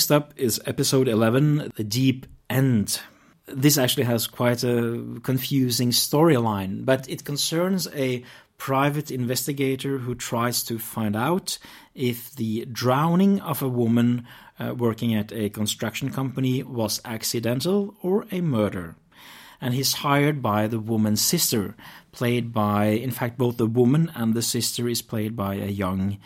[0.00, 3.02] Next up is episode 11 The Deep End.
[3.46, 8.24] This actually has quite a confusing storyline, but it concerns a
[8.56, 11.58] private investigator who tries to find out
[11.94, 14.26] if the drowning of a woman
[14.58, 18.96] uh, working at a construction company was accidental or a murder.
[19.60, 21.76] And he's hired by the woman's sister,
[22.10, 26.16] played by, in fact, both the woman and the sister is played by a young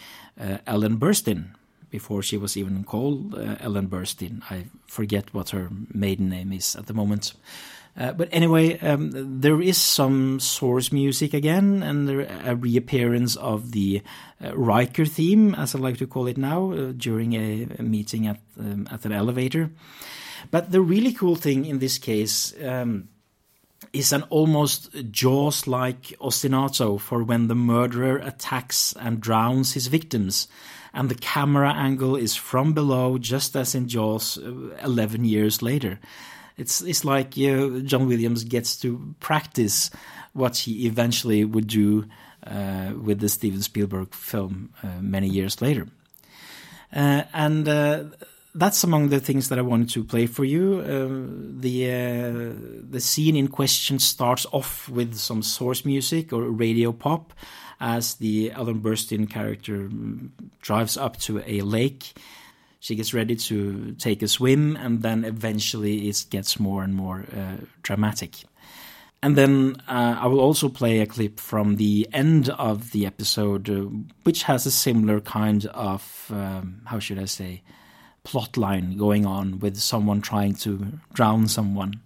[0.40, 1.53] uh, Ellen Burstyn
[1.94, 4.42] before she was even called uh, Ellen Burstyn.
[4.50, 7.34] I forget what her maiden name is at the moment.
[7.96, 13.70] Uh, but anyway, um, there is some source music again, and there, a reappearance of
[13.70, 14.02] the
[14.44, 18.26] uh, Ryker theme, as I like to call it now, uh, during a, a, meeting
[18.26, 19.70] at um, at an elevator.
[20.50, 23.08] But the really cool thing in this case um,
[23.92, 30.48] is an almost Jaws-like ostinato for when the murderer attacks and drowns his victims
[30.94, 35.98] and the camera angle is from below, just as in Jaws uh, 11 years later.
[36.56, 39.90] It's, it's like uh, John Williams gets to practice
[40.32, 42.06] what he eventually would do
[42.46, 45.88] uh, with the Steven Spielberg film uh, many years later.
[46.94, 48.04] Uh, and uh,
[48.54, 50.80] that's among the things that I wanted to play for you.
[51.58, 51.86] the
[52.88, 57.32] the scene in question starts off with some source music or radio pop,
[57.80, 59.90] as the Ellen Burstyn character
[60.60, 62.12] drives up to a lake.
[62.80, 67.24] She gets ready to take a swim, and then eventually it gets more and more
[67.34, 68.44] uh, dramatic.
[69.22, 73.70] And then uh, I will also play a clip from the end of the episode,
[73.70, 73.88] uh,
[74.24, 77.62] which has a similar kind of, um, how should I say,
[78.22, 82.00] plot line going on with someone trying to drown someone.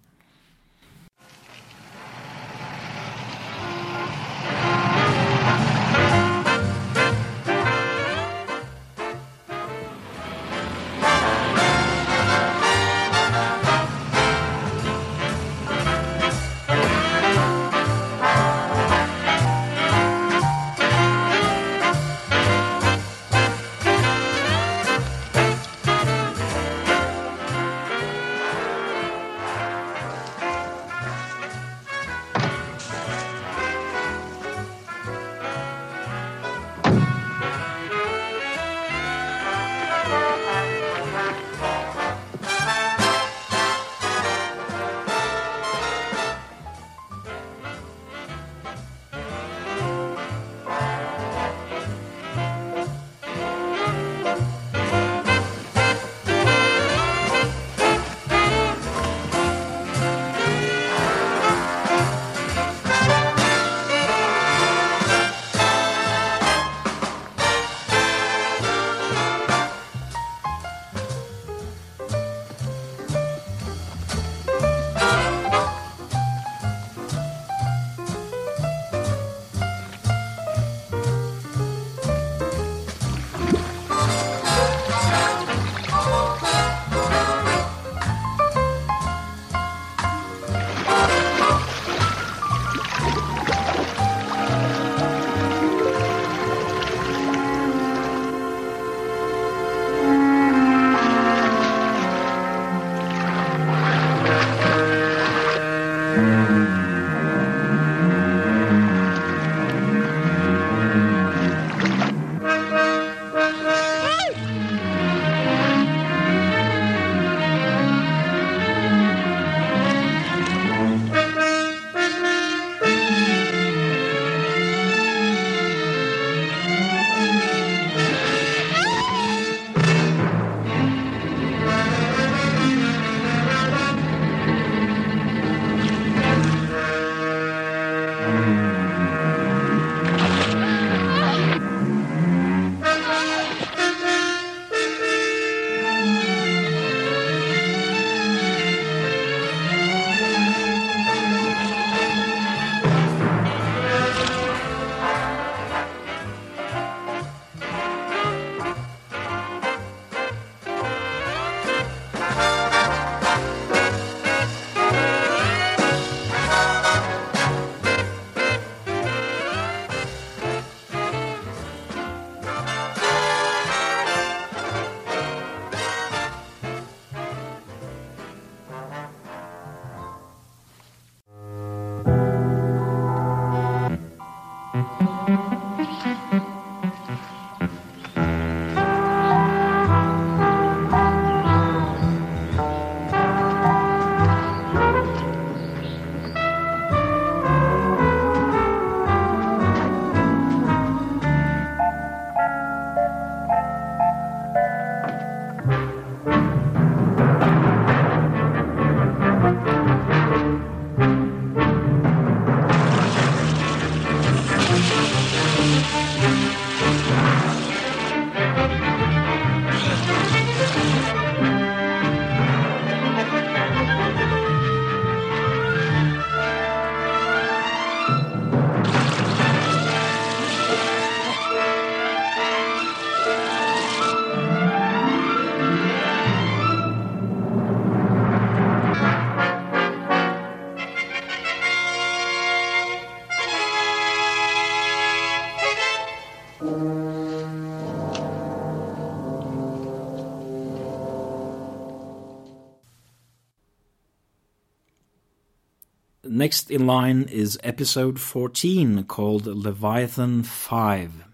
[256.39, 261.25] Next in line is episode 14 called Leviathan 5.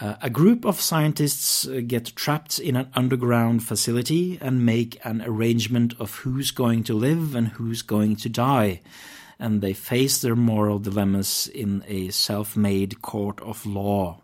[0.00, 5.20] Uh, a group of scientists uh, get trapped in an underground facility and make an
[5.20, 8.80] arrangement of who's going to live and who's going to die.
[9.38, 14.22] And they face their moral dilemmas in a self made court of law.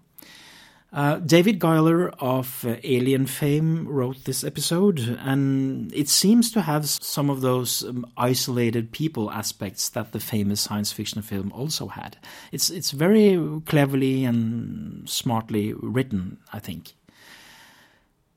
[0.92, 6.86] Uh, David Giler of uh, Alien fame wrote this episode, and it seems to have
[6.86, 12.18] some of those um, isolated people aspects that the famous science fiction film also had.
[12.52, 16.92] It's it's very cleverly and smartly written, I think.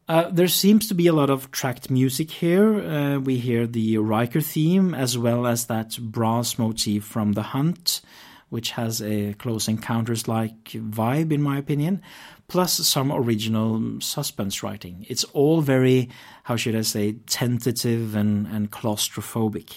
[0.07, 2.79] Uh, there seems to be a lot of tracked music here.
[2.79, 8.01] Uh, we hear the Ryker theme as well as that brass motif from The Hunt,
[8.49, 12.01] which has a Close Encounters like vibe, in my opinion
[12.47, 15.05] plus some original suspense writing.
[15.09, 16.09] It's all very,
[16.43, 19.73] how should I say, tentative and, and claustrophobic.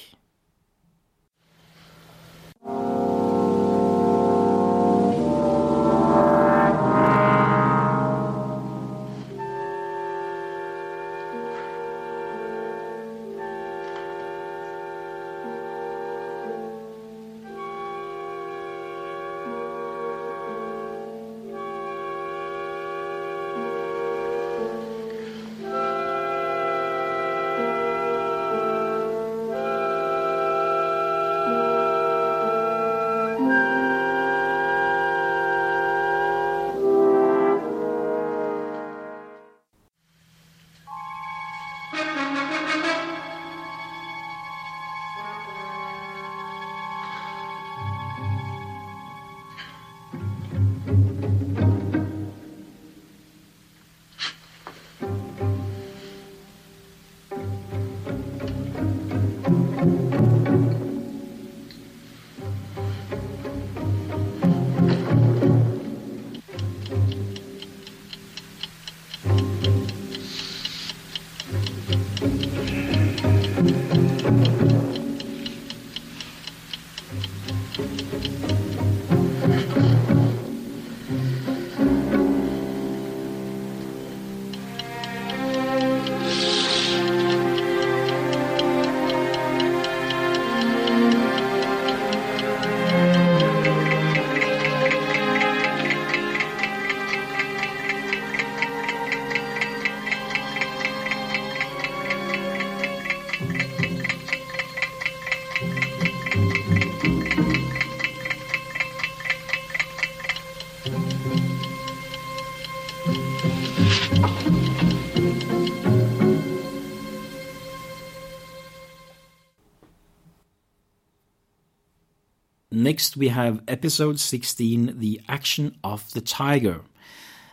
[122.89, 126.80] Next, we have episode 16 The Action of the Tiger.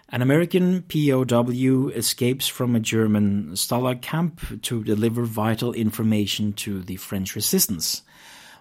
[0.08, 6.96] An American POW escapes from a German Stalag camp to deliver vital information to the
[6.96, 8.02] French resistance.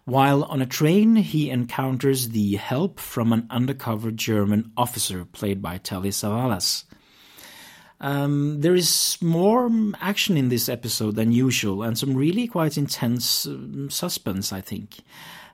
[0.04, 5.78] While on a train, he encounters the help from an undercover German officer played by
[5.78, 6.86] Telly Savalas.
[8.00, 9.70] Um, there is more
[10.00, 15.04] action in this episode than usual, and some really quite intense um, suspense, I think.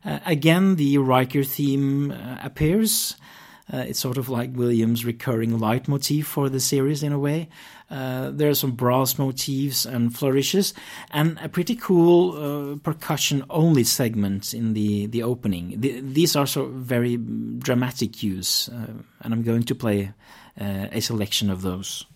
[0.05, 3.17] Uh, again, the Ryker theme uh, appears.
[3.73, 7.49] Uh, it's sort of like Williams' recurring leitmotif for the series in a way.
[7.89, 10.75] Uh, there are some brass motifs and flourishes,
[11.11, 15.81] and a pretty cool uh, percussion-only segment in the the opening.
[15.81, 20.13] The, these are of very dramatic cues, uh, and I'm going to play
[20.57, 22.07] a selection of those.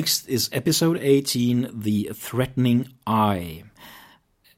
[0.00, 3.64] Next is episode 18 The Threatening Eye.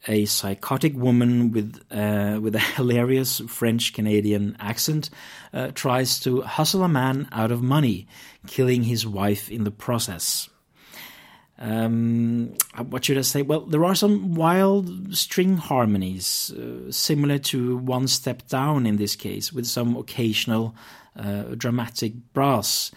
[0.07, 5.11] A psychotic woman with, uh, with a hilarious French Canadian accent
[5.53, 8.07] uh, tries to hustle a man out of money,
[8.47, 10.49] killing his wife in the process.
[11.59, 13.43] Um, what should I say?
[13.43, 19.17] Well, there are some wild string harmonies, uh, similar to One Step Down in this
[19.17, 20.77] case, with some occasional
[21.19, 22.93] uh, dramatic brass.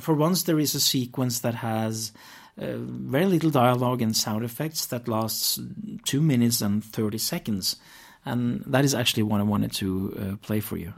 [0.00, 2.12] For once, there is a sequence that has
[2.58, 5.58] uh, very little dialogue and sound effects that lasts
[6.04, 7.76] two minutes and 30 seconds.
[8.24, 10.94] And that is actually what I wanted to uh, play for you.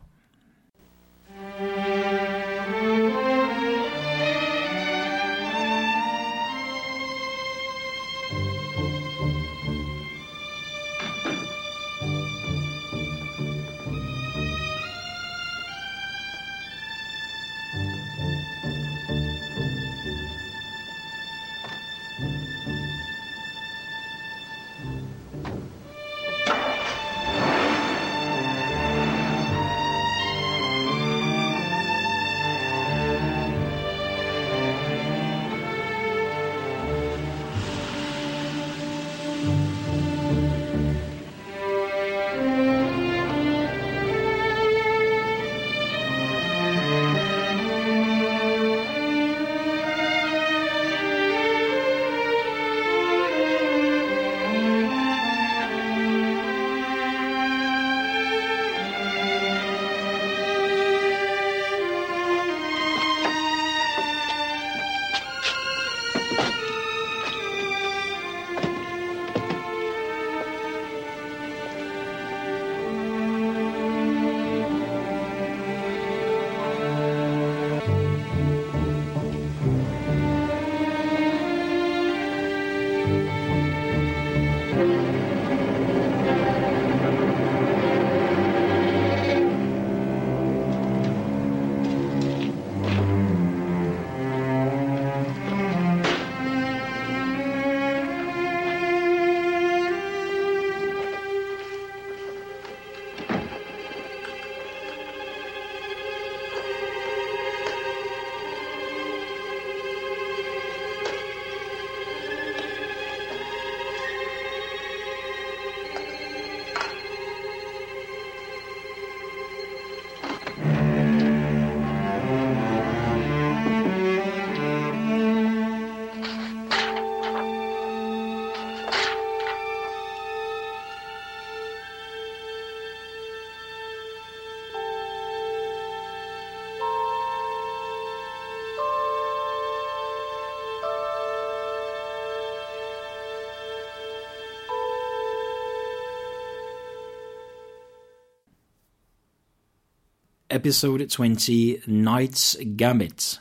[150.55, 153.41] Episode 20 Knight's Gambit.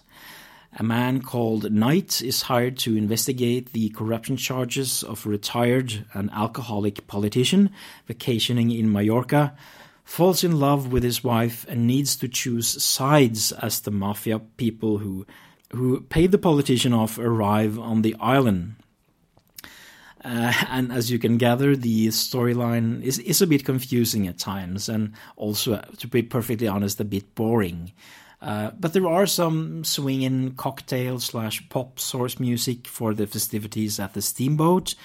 [0.80, 6.32] A man called Knight is hired to investigate the corruption charges of a retired and
[6.32, 7.70] alcoholic politician
[8.08, 9.56] vacationing in Mallorca,
[10.04, 14.98] falls in love with his wife, and needs to choose sides as the mafia people
[14.98, 15.28] who,
[15.72, 18.74] who paid the politician off arrive on the island.
[20.24, 24.88] Uh, and as you can gather, the storyline is, is a bit confusing at times,
[24.88, 27.92] and also, to be perfectly honest, a bit boring.
[28.42, 34.14] Uh, but there are some swinging cocktail slash pop source music for the festivities at
[34.14, 34.96] the Steamboat.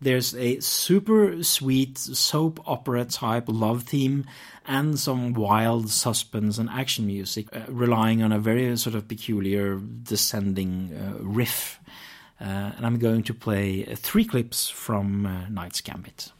[0.00, 4.26] There's a super sweet soap opera type love theme
[4.66, 9.80] and some wild suspense and action music, uh, relying on a very sort of peculiar
[10.02, 11.80] descending uh, riff.
[12.40, 16.32] Uh, and I'm going to play three clips from uh, Knight's Gambit.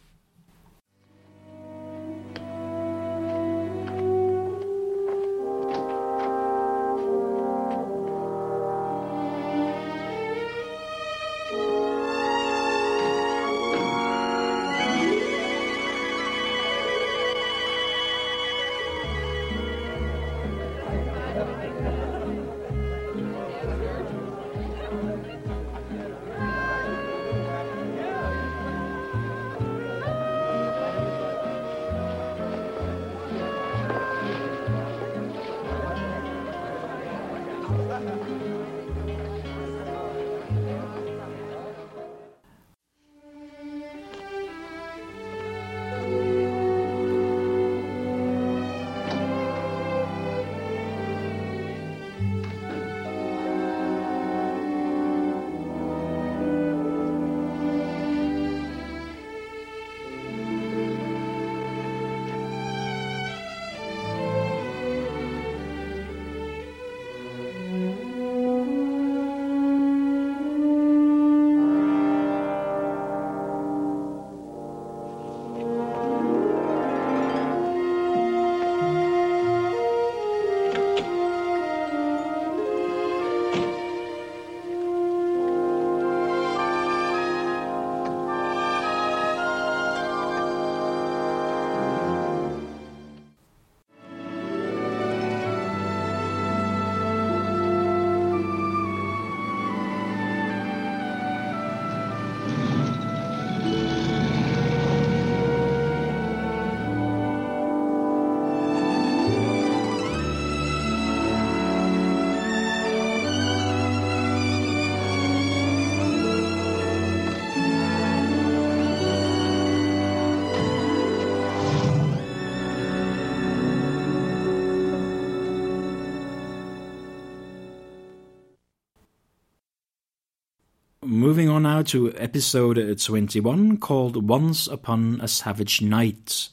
[131.88, 136.50] To episode 21 called Once Upon a Savage Night.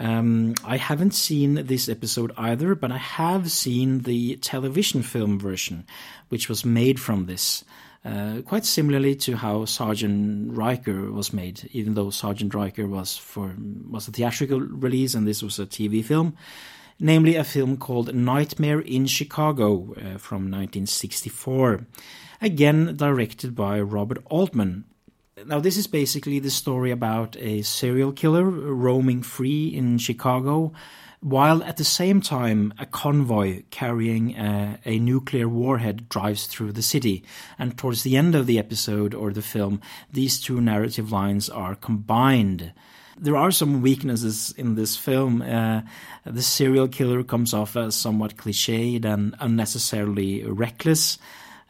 [0.00, 5.86] Um, I haven't seen this episode either, but I have seen the television film version,
[6.30, 7.62] which was made from this.
[8.04, 13.54] Uh, quite similarly to how Sergeant Ryker was made, even though Sergeant Ryker was for
[13.88, 16.36] was a theatrical release and this was a TV film,
[16.98, 21.86] namely a film called Nightmare in Chicago uh, from 1964,
[22.40, 24.84] again directed by Robert Altman.
[25.44, 30.72] Now, this is basically the story about a serial killer roaming free in Chicago,
[31.20, 36.82] while at the same time a convoy carrying a, a, nuclear warhead drives through the
[36.82, 37.22] city.
[37.58, 41.74] And towards the end of the episode or the film, these two narrative lines are
[41.74, 42.72] combined.
[43.18, 45.42] There are some weaknesses in this film.
[45.42, 45.82] Uh,
[46.24, 51.18] the serial killer comes off as somewhat cliched and unnecessarily reckless.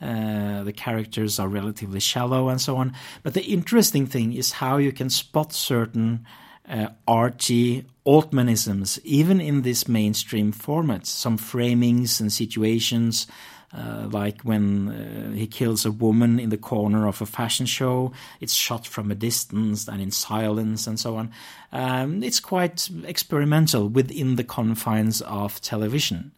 [0.01, 2.93] Uh, the characters are relatively shallow and so on.
[3.23, 6.27] But the interesting thing is how you can spot certain
[6.68, 11.06] uh, arty Altmanisms, even in this mainstream format.
[11.06, 13.27] Some framings and situations,
[13.73, 18.12] uh, like when uh, he kills a woman in the corner of a fashion show,
[18.40, 21.32] it's shot from a distance and in silence and so on.
[21.73, 26.32] Um, it's quite experimental within the confines of television.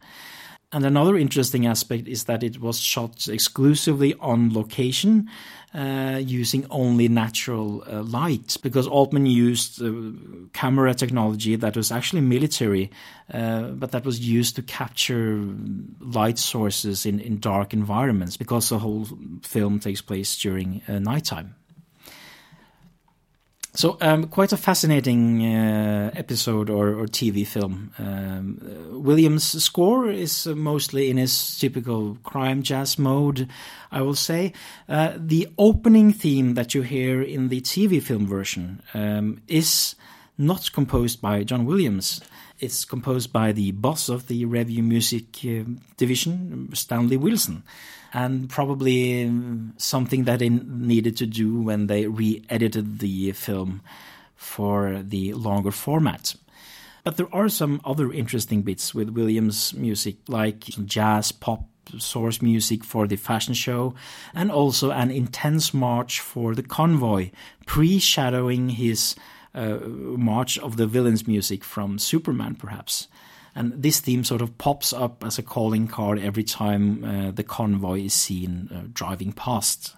[0.70, 5.30] And another interesting aspect is that it was shot exclusively on location
[5.74, 9.90] uh, using only natural uh, light because Altman used uh,
[10.52, 12.90] camera technology that was actually military,
[13.32, 15.42] uh, but that was used to capture
[16.00, 19.06] light sources in, in dark environments because the whole
[19.42, 21.54] film takes place during uh, nighttime.
[23.74, 27.92] So, um, quite a fascinating uh, episode or, or, TV film.
[27.98, 33.46] Um, uh, Williams' score is mostly in his typical crime jazz mode,
[33.92, 34.52] I will say.
[34.88, 39.94] Uh, the opening theme that you hear in the TV film version um, is
[40.38, 42.20] not composed by John Williams.
[42.58, 47.62] It's composed by the boss of the Revue Music uh, division, Stanley Wilson
[48.12, 49.30] and probably
[49.76, 53.82] something that they needed to do when they re-edited the film
[54.34, 56.34] for the longer format.
[57.04, 61.64] But there are some other interesting bits with Williams' music, like jazz, pop,
[61.98, 63.94] source music for the fashion show,
[64.34, 67.30] and also an intense march for the convoy,
[67.66, 69.14] pre shadowing his
[69.54, 73.08] uh, march of the villain's music from Superman, perhaps.
[73.58, 77.42] And this theme sort of pops up as a calling card every time uh, the
[77.42, 79.96] convoy is seen uh, driving past.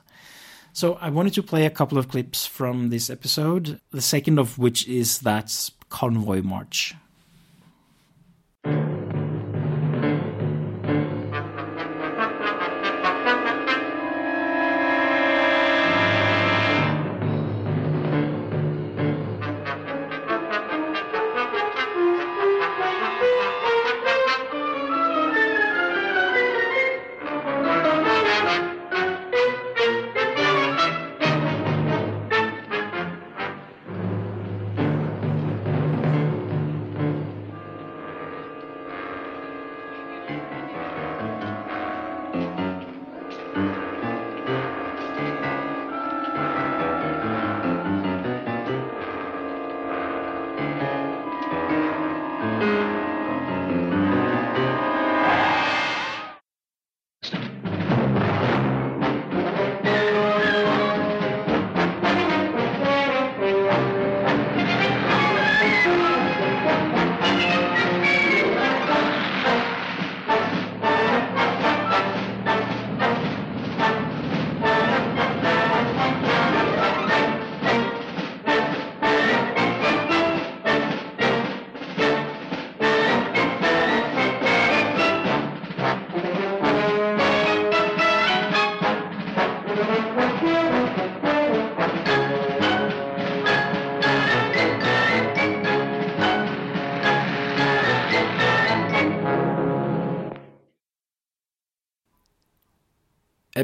[0.73, 4.57] So I wanted to play a couple of clips from this episode, the second of
[4.57, 6.95] which is that convoy march.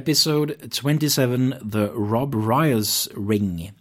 [0.07, 3.73] Episode 27 The Robrioz Ring.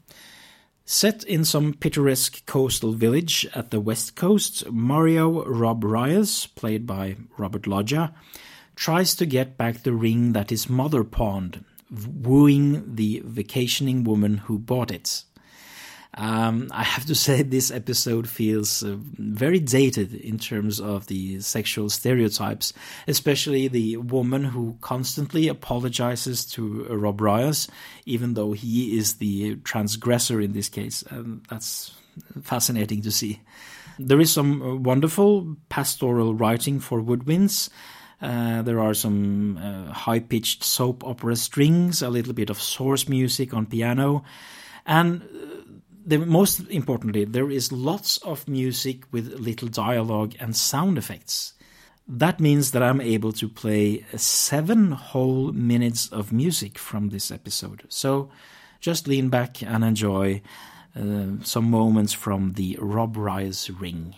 [0.84, 7.68] Set in some picturesque coastal village at the west coast, Mario Robrioz, played by Robert
[7.68, 8.12] Loggia,
[8.76, 14.58] tries to get back the ring that his mother pawned, wooing the vacationing woman who
[14.58, 15.26] bought it.
[16.16, 21.40] Um, I have to say, this episode feels uh, very dated in terms of the
[21.42, 22.74] sexual stereotypes,
[23.08, 27.70] especially the woman who constantly apologizes to Robrioz,
[28.06, 31.04] even though he is the transgressor in this case.
[31.10, 31.94] And that's
[32.42, 33.42] fascinating to see.
[34.00, 37.70] There is some uh, wonderful pastoral writing for woodwinds.
[38.22, 43.08] Uh, there are some uh, high pitched soap opera strings, a little bit of source
[43.08, 44.24] music on piano,
[44.86, 45.22] and
[46.06, 51.53] the, most importantly, there is lots of music with little dialogue and sound effects.
[52.07, 57.84] That means that I'm able to play seven whole minutes of music from this episode.
[57.90, 58.30] So
[58.80, 60.44] just lean back and enjoy
[60.95, 64.15] uh, some moments from the Robrioz Ring.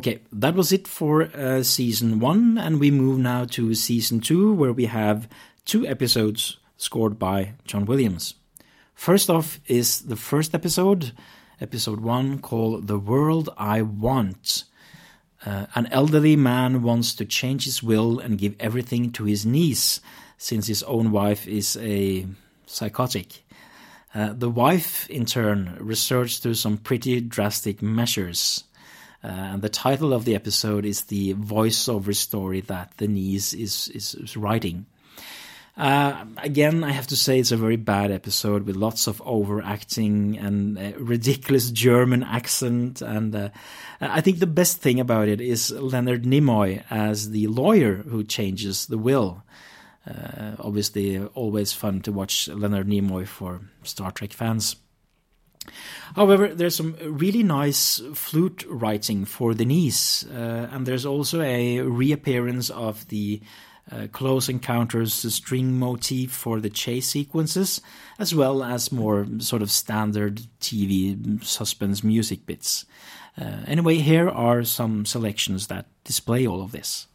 [0.00, 4.54] Okay, that was it for uh, season one, and we move now to season two,
[4.54, 5.28] where we have
[5.66, 8.32] two episodes scored by John Williams.
[8.94, 11.12] First off is the first episode,
[11.60, 14.64] episode one, called The World I Want.
[15.44, 20.00] Uh, an elderly man wants to change his will and give everything to his niece,
[20.38, 22.26] since his own wife is a
[22.64, 23.44] psychotic.
[24.14, 28.64] Uh, the wife, in turn, resorts to some pretty drastic measures.
[29.22, 33.88] Uh, and the title of the episode is the voiceover story that the niece is,
[33.88, 34.86] is, is writing.
[35.76, 40.36] Uh, again, I have to say it's a very bad episode with lots of overacting
[40.36, 43.00] and ridiculous German accent.
[43.00, 43.48] And uh,
[44.00, 48.86] I think the best thing about it is Leonard Nimoy as the lawyer who changes
[48.86, 49.42] the will.
[50.06, 54.76] Uh, obviously, always fun to watch Leonard Nimoy for Star Trek fans.
[56.16, 61.80] However, there's some really nice flute writing for the niece, uh, and there's also a
[61.80, 63.40] reappearance of the
[63.90, 67.80] uh, Close Encounters string motif for the chase sequences,
[68.18, 72.84] as well as more sort of standard TV suspense music bits.
[73.40, 77.06] Uh, anyway, here are some selections that display all of this.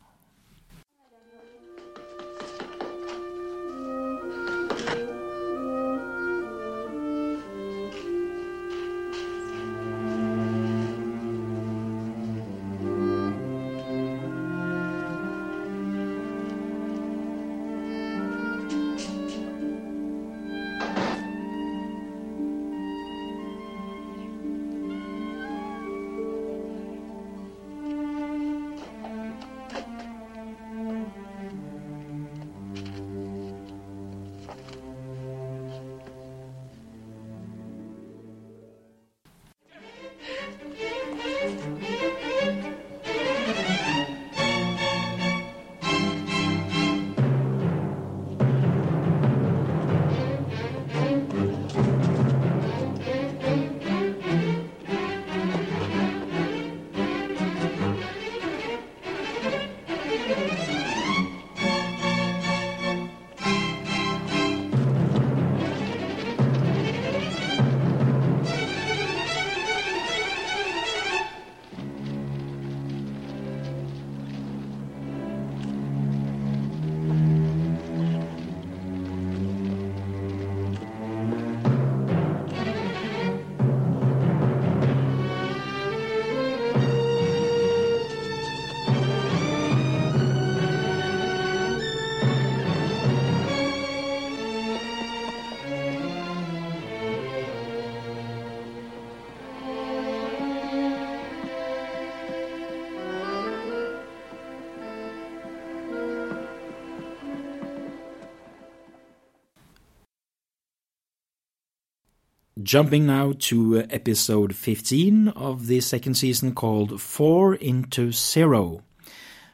[112.66, 118.82] Jumping now to uh, episode 15 of the second season called Four into Zero.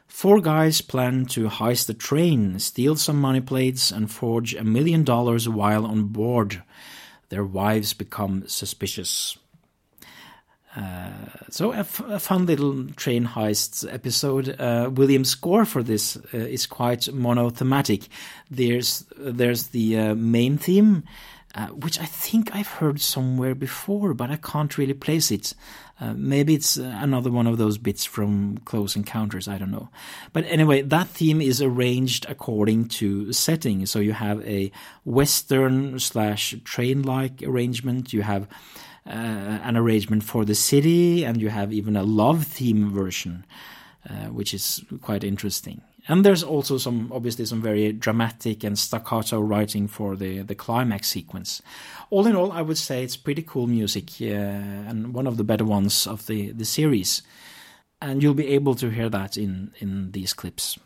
[0.06, 5.04] Four guys plan to heist a train, steal some money plates, and forge a million
[5.04, 6.62] dollars while on board.
[7.28, 9.36] Their wives become suspicious.
[10.74, 11.10] Uh,
[11.50, 14.58] so, a, fun little train heist episode.
[14.58, 18.08] Uh, William's score for this uh, is quite monothematic.
[18.50, 21.04] There's there's the uh, main theme,
[21.54, 25.54] uh, which I think I've heard somewhere before, but I can't really place it.
[26.00, 29.90] Uh, maybe it's uh, another one of those bits from Close Encounters, I don't know.
[30.32, 33.84] But anyway, that theme is arranged according to setting.
[33.86, 34.72] So you have a
[35.04, 38.48] Western slash train like arrangement, you have
[39.06, 43.44] uh, an arrangement for the city, and you have even a love theme version,
[44.08, 45.82] uh, which is quite interesting.
[46.08, 51.08] And there's also some, obviously, some very dramatic and staccato writing for the, the climax
[51.08, 51.62] sequence.
[52.10, 55.44] All in all, I would say it's pretty cool music uh, and one of the
[55.44, 57.22] better ones of the, the series.
[58.00, 60.76] And you'll be able to hear that in, in these clips.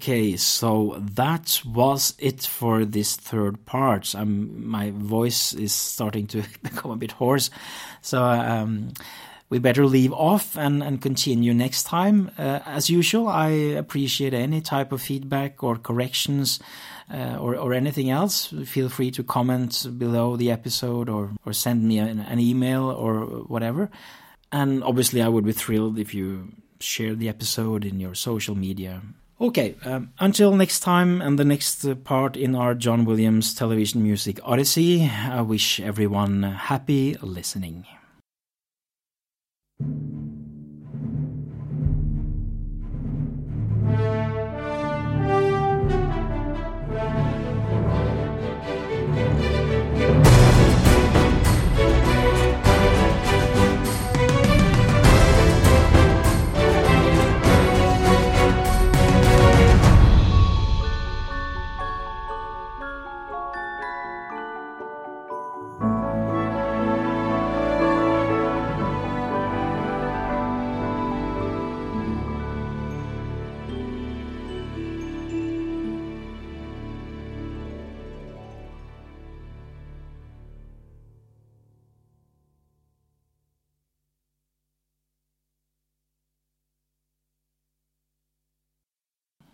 [0.00, 4.14] Okay, so that was it for this third part.
[4.14, 7.50] Um, my voice is starting to become a bit hoarse,
[8.00, 8.94] so um,
[9.50, 12.30] we better leave off and, and continue next time.
[12.38, 16.60] Uh, as usual, I appreciate any type of feedback or corrections
[17.12, 18.46] uh, or, or anything else.
[18.64, 23.26] Feel free to comment below the episode or, or send me an, an email or
[23.48, 23.90] whatever.
[24.50, 29.02] And obviously, I would be thrilled if you share the episode in your social media
[29.40, 34.02] Okay, um, until next time and the next uh, part in our John Williams television
[34.02, 37.86] music odyssey, I wish everyone happy listening.